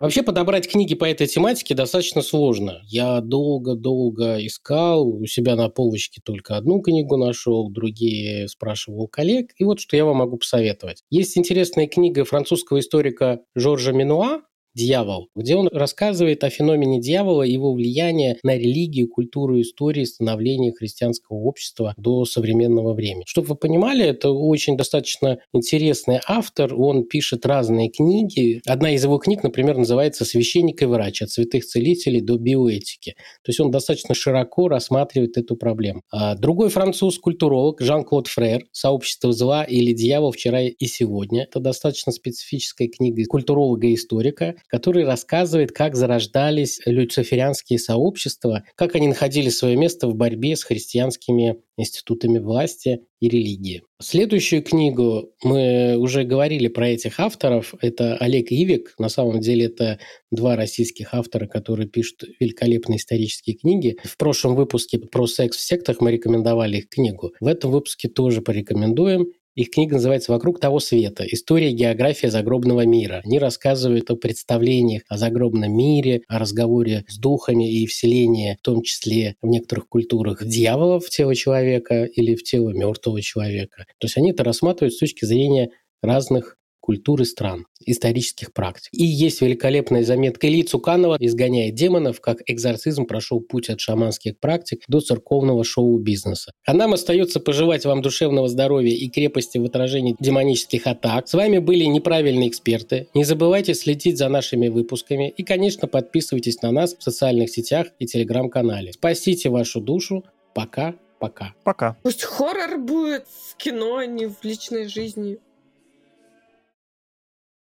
Вообще 0.00 0.22
подобрать 0.22 0.70
книги 0.70 0.94
по 0.94 1.04
этой 1.04 1.26
тематике 1.26 1.74
достаточно 1.74 2.22
сложно. 2.22 2.82
Я 2.84 3.20
долго-долго 3.20 4.46
искал, 4.46 5.08
у 5.08 5.26
себя 5.26 5.56
на 5.56 5.68
полочке 5.68 6.20
только 6.24 6.56
одну 6.56 6.80
книгу 6.80 7.16
нашел, 7.16 7.68
другие 7.68 8.46
спрашивал 8.46 9.08
коллег. 9.08 9.50
И 9.58 9.64
вот 9.64 9.80
что 9.80 9.96
я 9.96 10.04
вам 10.04 10.18
могу 10.18 10.36
посоветовать. 10.36 11.02
Есть 11.10 11.36
интересная 11.36 11.88
книга 11.88 12.24
французского 12.24 12.78
историка 12.78 13.40
Жоржа 13.56 13.92
Минуа 13.92 14.42
«Дьявол», 14.78 15.28
где 15.34 15.56
он 15.56 15.68
рассказывает 15.72 16.44
о 16.44 16.50
феномене 16.50 17.00
дьявола 17.00 17.42
его 17.42 17.72
влиянии 17.72 18.36
на 18.44 18.56
религию, 18.56 19.08
культуру, 19.08 19.60
историю 19.60 20.06
становления 20.06 20.72
христианского 20.72 21.38
общества 21.38 21.94
до 21.96 22.24
современного 22.24 22.94
времени. 22.94 23.24
Чтобы 23.26 23.48
вы 23.48 23.54
понимали, 23.56 24.04
это 24.04 24.30
очень 24.30 24.76
достаточно 24.76 25.40
интересный 25.52 26.20
автор, 26.28 26.74
он 26.74 27.04
пишет 27.04 27.44
разные 27.44 27.90
книги. 27.90 28.60
Одна 28.66 28.92
из 28.92 29.02
его 29.02 29.18
книг, 29.18 29.42
например, 29.42 29.76
называется 29.76 30.24
«Священник 30.24 30.80
и 30.80 30.84
врач. 30.84 31.22
От 31.22 31.30
святых 31.30 31.64
целителей 31.64 32.20
до 32.20 32.38
биоэтики». 32.38 33.16
То 33.42 33.50
есть 33.50 33.58
он 33.58 33.72
достаточно 33.72 34.14
широко 34.14 34.68
рассматривает 34.68 35.36
эту 35.36 35.56
проблему. 35.56 36.02
А 36.12 36.36
другой 36.36 36.68
француз, 36.68 37.18
культуролог 37.18 37.80
Жан-Клод 37.80 38.28
Фрер 38.28 38.62
«Сообщество 38.70 39.32
зла 39.32 39.64
или 39.64 39.92
дьявол 39.92 40.30
вчера 40.30 40.62
и 40.62 40.86
сегодня». 40.86 41.42
Это 41.42 41.58
достаточно 41.58 42.12
специфическая 42.12 42.86
книга 42.86 43.24
культуролога 43.28 43.88
и 43.88 43.94
историка, 43.94 44.54
который 44.68 45.04
рассказывает, 45.04 45.72
как 45.72 45.96
зарождались 45.96 46.80
люциферианские 46.86 47.78
сообщества, 47.78 48.64
как 48.76 48.94
они 48.94 49.08
находили 49.08 49.48
свое 49.48 49.76
место 49.76 50.06
в 50.08 50.14
борьбе 50.14 50.56
с 50.56 50.62
христианскими 50.62 51.56
институтами 51.76 52.38
власти 52.38 53.00
и 53.20 53.28
религии. 53.28 53.82
Следующую 54.00 54.62
книгу 54.62 55.32
мы 55.42 55.96
уже 55.96 56.24
говорили 56.24 56.68
про 56.68 56.88
этих 56.90 57.18
авторов. 57.18 57.74
Это 57.80 58.16
Олег 58.16 58.50
Ивик. 58.50 58.94
На 58.98 59.08
самом 59.08 59.40
деле 59.40 59.66
это 59.66 59.98
два 60.30 60.56
российских 60.56 61.14
автора, 61.14 61.46
которые 61.46 61.88
пишут 61.88 62.24
великолепные 62.38 62.98
исторические 62.98 63.56
книги. 63.56 63.96
В 64.04 64.16
прошлом 64.16 64.54
выпуске 64.54 64.98
про 64.98 65.26
секс 65.26 65.56
в 65.56 65.60
сектах 65.60 66.00
мы 66.00 66.12
рекомендовали 66.12 66.78
их 66.78 66.88
книгу. 66.88 67.32
В 67.40 67.46
этом 67.46 67.70
выпуске 67.70 68.08
тоже 68.08 68.40
порекомендуем. 68.40 69.28
Их 69.58 69.70
книга 69.70 69.94
называется 69.94 70.30
«Вокруг 70.30 70.60
того 70.60 70.78
света. 70.78 71.24
История 71.26 71.72
и 71.72 71.74
география 71.74 72.30
загробного 72.30 72.86
мира». 72.86 73.22
Они 73.24 73.40
рассказывают 73.40 74.08
о 74.08 74.14
представлениях 74.14 75.02
о 75.08 75.18
загробном 75.18 75.76
мире, 75.76 76.22
о 76.28 76.38
разговоре 76.38 77.04
с 77.08 77.18
духами 77.18 77.68
и 77.68 77.84
вселении, 77.88 78.56
в 78.56 78.62
том 78.62 78.82
числе 78.82 79.34
в 79.42 79.48
некоторых 79.48 79.88
культурах, 79.88 80.46
дьявола 80.46 81.00
в 81.00 81.10
тело 81.10 81.34
человека 81.34 82.04
или 82.04 82.36
в 82.36 82.44
тело 82.44 82.70
мертвого 82.70 83.20
человека. 83.20 83.86
То 83.98 84.04
есть 84.04 84.16
они 84.16 84.30
это 84.30 84.44
рассматривают 84.44 84.94
с 84.94 85.00
точки 85.00 85.24
зрения 85.24 85.70
разных 86.02 86.56
культуры 86.88 87.26
стран, 87.26 87.66
исторических 87.84 88.54
практик. 88.54 88.88
И 88.92 89.04
есть 89.04 89.42
великолепная 89.42 90.04
заметка 90.04 90.48
Ильи 90.48 90.62
Цуканова 90.62 91.18
«Изгоняет 91.20 91.74
демонов, 91.74 92.22
как 92.22 92.38
экзорцизм 92.46 93.04
прошел 93.04 93.42
путь 93.42 93.68
от 93.68 93.78
шаманских 93.78 94.38
практик 94.38 94.80
до 94.88 95.00
церковного 95.00 95.64
шоу-бизнеса». 95.64 96.50
А 96.64 96.72
нам 96.72 96.94
остается 96.94 97.40
пожелать 97.40 97.84
вам 97.84 98.00
душевного 98.00 98.48
здоровья 98.48 98.94
и 98.94 99.06
крепости 99.10 99.58
в 99.58 99.66
отражении 99.66 100.16
демонических 100.18 100.86
атак. 100.86 101.28
С 101.28 101.34
вами 101.34 101.58
были 101.58 101.84
неправильные 101.84 102.48
эксперты. 102.48 103.08
Не 103.12 103.24
забывайте 103.24 103.74
следить 103.74 104.16
за 104.16 104.30
нашими 104.30 104.68
выпусками 104.68 105.28
и, 105.28 105.44
конечно, 105.44 105.88
подписывайтесь 105.88 106.62
на 106.62 106.70
нас 106.70 106.96
в 106.98 107.02
социальных 107.02 107.50
сетях 107.50 107.88
и 107.98 108.06
телеграм-канале. 108.06 108.94
Спасите 108.94 109.50
вашу 109.50 109.82
душу. 109.82 110.24
Пока. 110.54 110.94
Пока. 111.18 111.52
Пока. 111.64 111.98
Пусть 112.02 112.22
хоррор 112.22 112.78
будет 112.78 113.26
в 113.26 113.56
кино, 113.58 113.96
а 113.96 114.06
не 114.06 114.26
в 114.26 114.42
личной 114.42 114.88
жизни. 114.88 115.38